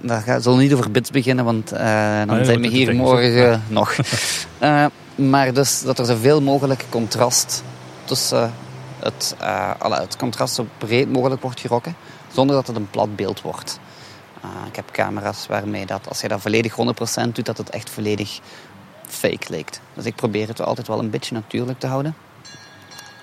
[0.00, 3.62] daar ga, zullen we niet over bits beginnen, want dan nee, zijn we hier morgen
[3.68, 3.96] nog.
[5.30, 7.62] maar dus dat er zoveel mogelijk contrast
[8.04, 8.52] tussen
[9.12, 11.96] het, uh, het contrast zo breed mogelijk wordt gerokken,
[12.32, 13.78] zonder dat het een plat beeld wordt.
[14.44, 17.90] Uh, ik heb camera's waarmee dat, als je dat volledig 100% doet, dat het echt
[17.90, 18.40] volledig
[19.06, 19.80] fake lijkt.
[19.94, 22.16] Dus ik probeer het altijd wel een beetje natuurlijk te houden.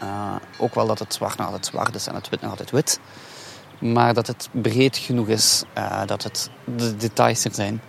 [0.04, 2.72] Uh, ook wel dat het zwart nog altijd zwart is en het wit nog altijd
[2.72, 3.00] wit.
[3.80, 5.64] Maar dat het breed genoeg is,
[6.06, 7.82] dat het de details er zijn.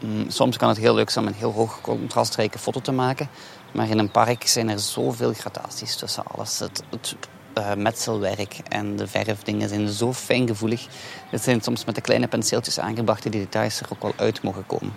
[0.00, 3.28] Mm, soms kan het heel leuk zijn om een heel hoog contrastrijke foto te maken.
[3.72, 6.58] Maar in een park zijn er zoveel gradaties tussen alles.
[6.58, 7.16] Het, het
[7.58, 10.86] uh, metselwerk en de verfdingen zijn zo fijngevoelig.
[11.30, 14.66] Het zijn soms met de kleine penseeltjes aangebrachte die details er ook wel uit mogen
[14.66, 14.92] komen.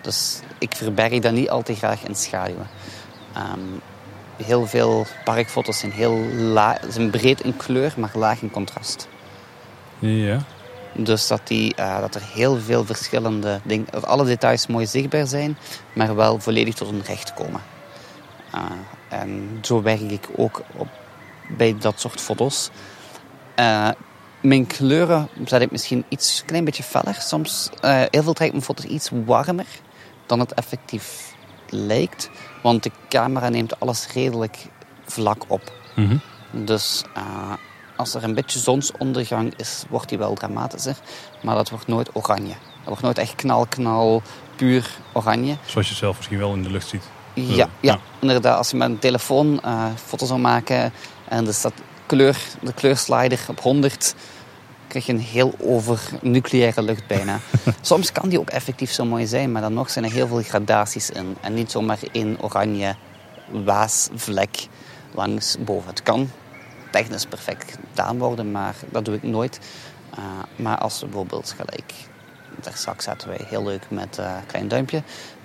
[0.00, 2.68] Dus ik verberg dat niet al te graag in schaduwen.
[3.36, 3.80] Um,
[4.36, 9.08] heel veel parkfoto's zijn, heel la zijn breed in kleur, maar laag in contrast.
[9.98, 10.38] Ja.
[10.94, 15.26] Dus dat, die, uh, dat er heel veel verschillende dingen, dat alle details mooi zichtbaar
[15.26, 15.58] zijn,
[15.94, 17.60] maar wel volledig tot een recht komen.
[18.54, 18.70] Uh,
[19.08, 20.88] en zo werk ik ook op,
[21.56, 22.70] bij dat soort foto's.
[23.56, 23.88] Uh,
[24.40, 27.14] mijn kleuren zet ik misschien iets een klein beetje feller.
[27.14, 29.66] Soms, uh, heel veel trek ik mijn foto's iets warmer
[30.26, 31.34] dan het effectief
[31.68, 32.30] lijkt.
[32.62, 34.56] Want de camera neemt alles redelijk
[35.04, 35.72] vlak op.
[35.96, 36.16] Mhm.
[36.50, 37.52] Dus uh,
[37.96, 40.96] als er een beetje zonsondergang is, wordt die wel dramatischer.
[41.42, 42.54] Maar dat wordt nooit oranje.
[42.54, 44.22] Dat wordt nooit echt knal, knal,
[44.56, 45.56] puur oranje.
[45.66, 47.04] Zoals je het zelf misschien wel in de lucht ziet.
[47.34, 47.98] Ja, ja, ja.
[48.20, 48.56] inderdaad.
[48.56, 50.92] Als je met een telefoon uh, foto's zou maken
[51.28, 51.72] en er staat
[52.06, 54.14] kleur, de kleurslider op 100,
[54.88, 57.38] krijg je een heel over nucleaire lucht bijna.
[57.80, 60.42] Soms kan die ook effectief zo mooi zijn, maar dan nog zijn er heel veel
[60.42, 61.36] gradaties in.
[61.40, 62.94] En niet zomaar één oranje
[63.64, 64.66] waasvlek
[65.14, 65.88] langs boven.
[65.90, 66.30] Het kan
[66.90, 69.60] technisch perfect gedaan worden, maar dat doe ik nooit.
[70.18, 70.24] Uh,
[70.56, 71.92] maar als we bijvoorbeeld gelijk,
[72.60, 75.02] daar straks zaten wij heel leuk met uh, klein duimpje.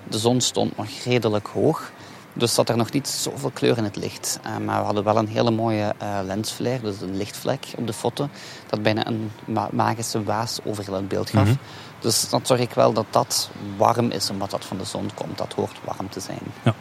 [0.09, 1.91] De zon stond nog redelijk hoog.
[2.33, 4.39] Dus zat er nog niet zoveel kleur in het licht.
[4.45, 7.93] Uh, maar we hadden wel een hele mooie uh, lensflare, dus een lichtvlek op de
[7.93, 8.29] foto.
[8.67, 11.43] Dat bijna een ma magische waas over heel het beeld gaf.
[11.43, 11.59] Mm -hmm.
[11.99, 15.37] Dus dan zorg ik wel dat dat warm is, omdat dat van de zon komt.
[15.37, 16.39] Dat hoort warm te zijn.
[16.63, 16.75] Ja.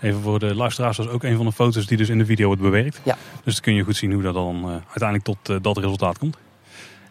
[0.00, 2.26] Even voor de luisteraars, dat is ook een van de foto's die dus in de
[2.26, 3.00] video wordt bewerkt.
[3.02, 3.16] Ja.
[3.44, 6.36] Dus dan kun je goed zien hoe dat dan uh, uiteindelijk tot dat resultaat komt.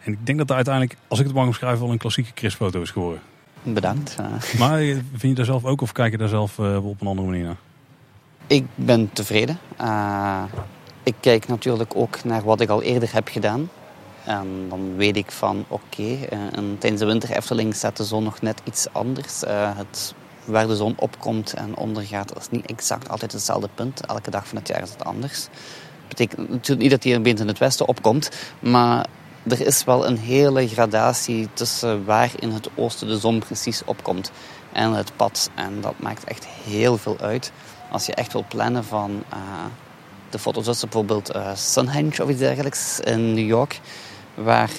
[0.04, 2.80] En ik denk dat dat uiteindelijk, als ik het mag omschrijven, wel een klassieke Chris-foto
[2.80, 3.20] is geworden.
[3.62, 4.16] Bedankt.
[4.58, 7.28] Maar vind je daar zelf ook of kijk je daar zelf uh, op een andere
[7.28, 7.56] manier naar?
[8.46, 9.58] Ik ben tevreden.
[9.80, 10.42] Uh,
[11.02, 13.70] ik kijk natuurlijk ook naar wat ik al eerder heb gedaan.
[14.24, 18.22] En dan weet ik van oké, okay, uh, tijdens de winter Efteling staat de zon
[18.22, 19.44] nog net iets anders.
[19.44, 24.06] Uh, het, waar de zon opkomt en ondergaat, dat is niet exact altijd hetzelfde punt.
[24.06, 25.44] Elke dag van het jaar is het anders.
[25.44, 29.06] Dat betekent natuurlijk niet dat hij opeens in het westen opkomt, maar
[29.48, 34.30] er is wel een hele gradatie tussen waar in het oosten de zon precies opkomt
[34.72, 35.50] en het pad.
[35.54, 37.52] En dat maakt echt heel veel uit.
[37.90, 39.38] Als je echt wil plannen van uh,
[40.30, 43.80] de foto's, bijvoorbeeld uh, Stonehenge of iets dergelijks in New York,
[44.34, 44.70] waar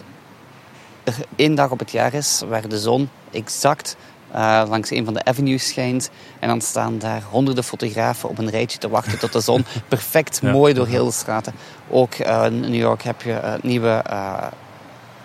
[1.03, 3.95] er één dag op het jaar is waar de zon exact
[4.35, 6.09] uh, langs een van de avenues schijnt.
[6.39, 10.39] En dan staan daar honderden fotografen op een rijtje te wachten tot de zon perfect
[10.41, 10.51] ja.
[10.51, 11.53] mooi door heel de straten.
[11.89, 14.03] Ook uh, in New York heb je het nieuwe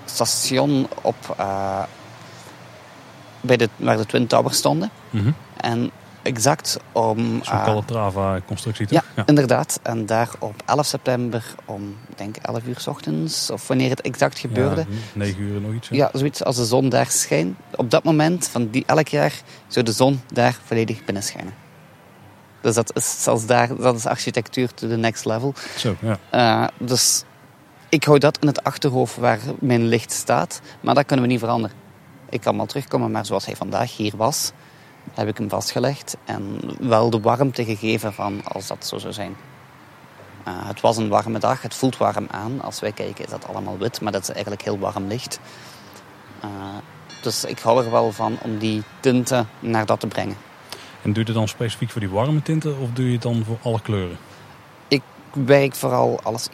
[0.04, 1.36] station op,
[3.40, 4.90] bij de, waar de Twin Towers stonden.
[5.10, 5.34] Mm -hmm.
[5.56, 5.90] En
[6.28, 7.40] exact om...
[7.42, 9.80] Zo'n Calatrava-constructie ja, ja, inderdaad.
[9.82, 14.38] En daar op 11 september om, denk 11 uur s ochtends, of wanneer het exact
[14.38, 14.80] gebeurde.
[14.80, 15.88] Ja, 9 uur nog iets.
[15.88, 15.96] Ja.
[15.96, 17.56] ja, zoiets als de zon daar schijnt.
[17.76, 19.32] Op dat moment, van die, elk jaar,
[19.66, 21.54] zou de zon daar volledig binnen schijnen.
[22.60, 25.54] Dus dat is, zelfs daar, dat is architectuur to the next level.
[25.76, 26.18] Zo, ja.
[26.32, 27.24] Uh, dus
[27.88, 30.60] ik hou dat in het achterhoofd waar mijn licht staat.
[30.80, 31.76] Maar dat kunnen we niet veranderen.
[32.30, 34.52] Ik kan wel terugkomen, maar zoals hij vandaag hier was,
[35.14, 39.36] heb ik hem vastgelegd en wel de warmte gegeven van als dat zo zou zijn.
[40.48, 42.60] Uh, het was een warme dag, het voelt warm aan.
[42.60, 45.40] Als wij kijken is dat allemaal wit, maar dat is eigenlijk heel warm licht.
[46.44, 46.50] Uh,
[47.22, 50.36] dus ik hou er wel van om die tinten naar dat te brengen.
[51.02, 53.44] En doe je het dan specifiek voor die warme tinten of doe je het dan
[53.44, 54.18] voor alle kleuren?
[54.88, 55.02] Ik
[55.32, 56.48] werk vooral alles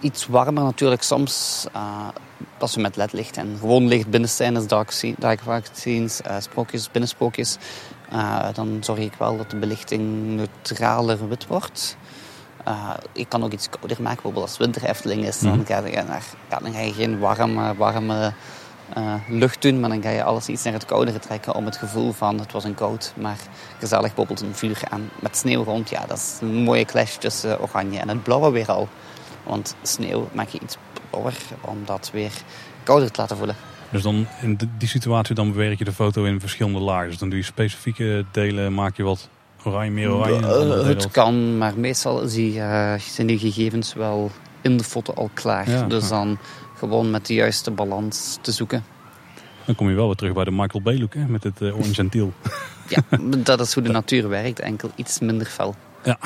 [0.00, 1.02] iets warmer natuurlijk.
[1.02, 2.08] Soms uh,
[2.58, 7.58] als we met ledlicht en gewoon licht binnenscènes, dark, dark scenes, uh, sprookjes, binnensprookjes,
[8.12, 11.96] uh, dan zorg ik wel dat de belichting neutraler wit wordt.
[12.68, 15.48] Uh, ik kan ook iets kouder maken, bijvoorbeeld als winter Efteling is, mm.
[15.48, 18.32] dan, ga je, naar, ja, dan ga je geen warme, warme
[18.98, 21.76] uh, lucht doen, maar dan ga je alles iets naar het koudere trekken om het
[21.76, 23.38] gevoel van het was een koud, maar
[23.78, 25.90] gezellig bijvoorbeeld een vuur aan met sneeuw rond.
[25.90, 28.88] Ja, dat is een mooie clash tussen oranje en het blauwe weer al.
[29.42, 30.76] Want sneeuw maak je iets
[31.10, 32.32] blauwer om dat weer
[32.82, 33.56] kouder te laten voelen.
[33.94, 37.08] Dus dan in die situatie dan bewerk je de foto in verschillende lagen.
[37.08, 39.28] Dus dan doe je specifieke delen, maak je wat
[39.64, 40.40] oranje, meer oranje.
[40.40, 44.30] Uh, het kan, maar meestal zie, uh, zijn die gegevens wel
[44.60, 45.70] in de foto al klaar.
[45.70, 46.08] Ja, dus ja.
[46.08, 46.38] dan
[46.76, 48.84] gewoon met de juiste balans te zoeken.
[49.64, 51.76] Dan kom je wel weer terug bij de Michael Bay look, hè, met het uh,
[51.76, 52.32] orange en teal.
[52.94, 55.74] ja, dat is hoe de natuur werkt, enkel iets minder fel.
[56.04, 56.18] Ja.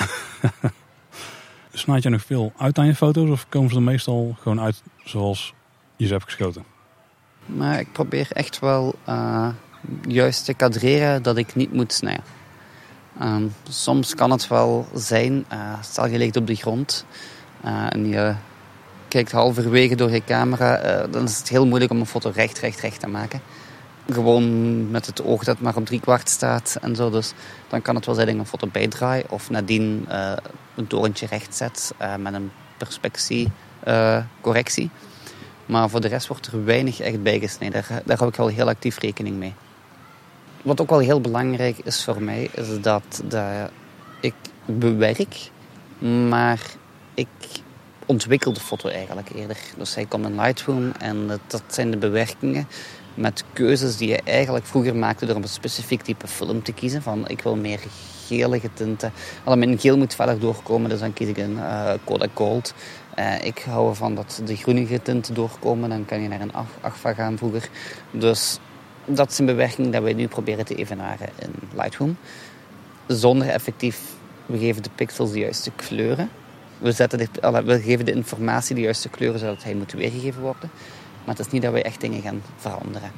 [1.72, 4.82] Snijd je nog veel uit aan je foto's of komen ze er meestal gewoon uit
[5.04, 5.54] zoals
[5.96, 6.76] je ze hebt geschoten?
[7.56, 9.48] Maar ik probeer echt wel uh,
[10.06, 12.24] juist te kadreren dat ik niet moet snijden.
[13.22, 17.04] Um, soms kan het wel zijn, uh, stel je ligt op de grond
[17.64, 18.34] uh, en je
[19.08, 22.80] kijkt halverwege door je camera, dan is het heel moeilijk om een foto recht, recht,
[22.80, 23.40] recht te maken.
[24.12, 27.10] Gewoon met het oog dat maar op drie kwart staat en zo.
[27.10, 27.32] Dus
[27.68, 30.06] dan kan het wel zijn dat ik een foto bijdraai of nadien
[30.74, 34.90] een torentje recht zet met een perspectiecorrectie.
[35.68, 37.84] Maar voor de rest wordt er weinig echt bijgesneden.
[37.88, 39.54] Daar, daar hou ik wel heel actief rekening mee.
[40.62, 43.68] Wat ook wel heel belangrijk is voor mij, is dat de,
[44.20, 45.50] ik bewerk,
[46.28, 46.60] maar
[47.14, 47.28] ik
[48.06, 49.56] ontwikkel de foto eigenlijk eerder.
[49.76, 52.68] Dus hij komt in Lightroom en dat zijn de bewerkingen
[53.14, 57.02] met keuzes die je eigenlijk vroeger maakte door een specifiek type film te kiezen.
[57.02, 57.80] Van ik wil meer
[58.26, 59.12] gelige tinten.
[59.44, 62.74] Als mijn geel moet verder doorkomen, dus dan kies ik een uh, Kodak Gold.
[63.18, 67.14] Uh, ik hou ervan dat de groenige tinten doorkomen, dan kan je naar een Agfa
[67.14, 67.68] gaan vroeger.
[68.10, 68.58] Dus
[69.04, 72.16] dat is een bewerking dat wij nu proberen te evenaren in Lightroom.
[73.06, 74.00] Zonder effectief,
[74.46, 76.30] we geven de pixels de juiste kleuren.
[76.78, 77.28] We, zetten de,
[77.64, 80.70] we geven de informatie de juiste kleuren zodat hij moet weergegeven worden.
[81.24, 83.10] Maar het is niet dat wij echt dingen gaan veranderen.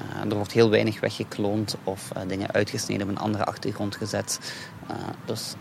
[0.00, 4.38] Uh, er wordt heel weinig weggekloond of uh, dingen uitgesneden op een andere achtergrond gezet.
[5.24, 5.54] Dus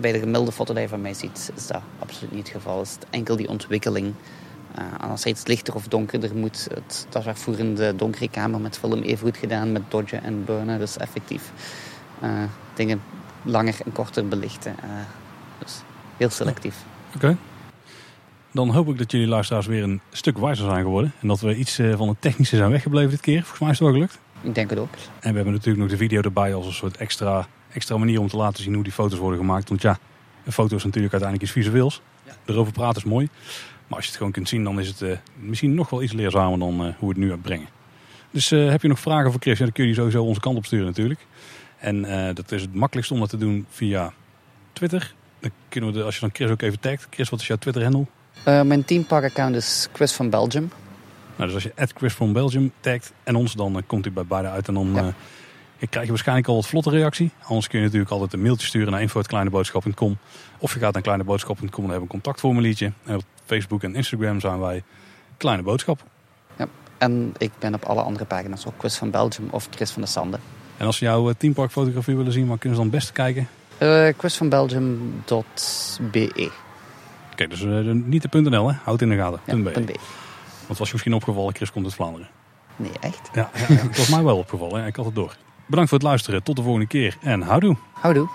[0.00, 2.78] bij de gemiddelde foto die je van mij ziet, is dat absoluut niet het geval.
[2.78, 4.14] Het is enkel die ontwikkeling.
[5.00, 8.78] als hij iets lichter of donkerder moet, het, dat vroeger in de donkere kamer met
[8.78, 10.78] film even goed gedaan, met dodgen en burnen.
[10.78, 11.52] Dus effectief
[12.74, 13.02] dingen
[13.42, 14.74] langer en korter belichten.
[15.58, 15.82] dus
[16.16, 16.76] heel selectief.
[17.14, 17.36] Oké.
[18.56, 21.12] Dan hoop ik dat jullie luisteraars weer een stuk wijzer zijn geworden.
[21.20, 23.40] En dat we iets eh, van het technische zijn weggebleven dit keer.
[23.40, 24.18] Volgens mij is het wel gelukt.
[24.42, 24.94] Ik denk het ook.
[25.20, 27.46] En we hebben natuurlijk nog de video erbij als een soort extra,
[27.76, 29.68] extra manier om te laten zien hoe die foto's worden gemaakt.
[29.68, 29.98] Want ja,
[30.44, 32.02] een foto is natuurlijk uiteindelijk iets visueels.
[32.24, 32.32] Ja.
[32.44, 33.28] Erover praten is mooi.
[33.86, 36.12] Maar als je het gewoon kunt zien, dan is het uh, misschien nog wel iets
[36.12, 37.68] leerzamer dan uh, hoe we het nu uitbrengen.
[38.30, 39.58] Dus uh, heb je nog vragen voor Chris?
[39.58, 41.26] Ja, dan kun je die sowieso onze kant op sturen natuurlijk.
[41.78, 42.02] En
[42.34, 44.12] dat is het makkelijkst om dat te doen via
[44.72, 45.14] Twitter.
[45.40, 47.06] Dan kunnen we de, als je dan Chris ook even tagt.
[47.10, 48.06] Chris, wat is jouw Twitter handle?
[48.48, 50.70] Uh, mijn teampark-account is Chris van Belgium.
[51.36, 54.24] Nou, dus als je Chris van Belgium tagt en ons, dan uh, komt hij bij
[54.24, 54.68] beide uit.
[54.68, 55.14] En dan ja.
[55.78, 57.30] Uh, krijg je waarschijnlijk al wat vlotte reactie.
[57.42, 60.18] Anders kun je natuurlijk altijd een mailtje sturen naar info.kleineboodschap.com.
[60.58, 62.92] Of je gaat naar kleineboodschap.com en hebben een contactformuliertje.
[63.04, 64.82] En op Facebook en Instagram zijn wij
[65.36, 66.04] Kleine Boodschap.
[66.56, 66.66] Ja,
[66.98, 70.08] en ik ben op alle andere pagina's ook Chris van Belgium of Chris van de
[70.08, 70.38] Sande.
[70.76, 73.48] En als ze jouw teamparkfotografie willen zien, waar kunnen ze dan best kijken?
[74.16, 76.50] chrisvanbelgium.be
[77.32, 78.74] Oké, dus uh, niet de .nl, hè?
[78.82, 79.40] Houd in de gaten.
[79.44, 79.94] Ja, .be.
[80.66, 82.28] Want was je misschien opgevallen, Chris komt uit Vlaanderen.
[82.76, 83.30] Nee, echt?
[83.32, 83.74] Ja, ja, ja.
[83.88, 84.80] het was mij wel opgevallen.
[84.80, 84.86] Hè?
[84.86, 85.36] Ik had het door.
[85.66, 86.42] Bedankt voor het luisteren.
[86.42, 87.76] Tot de volgende keer en houdoe.
[87.92, 88.28] Houdoe.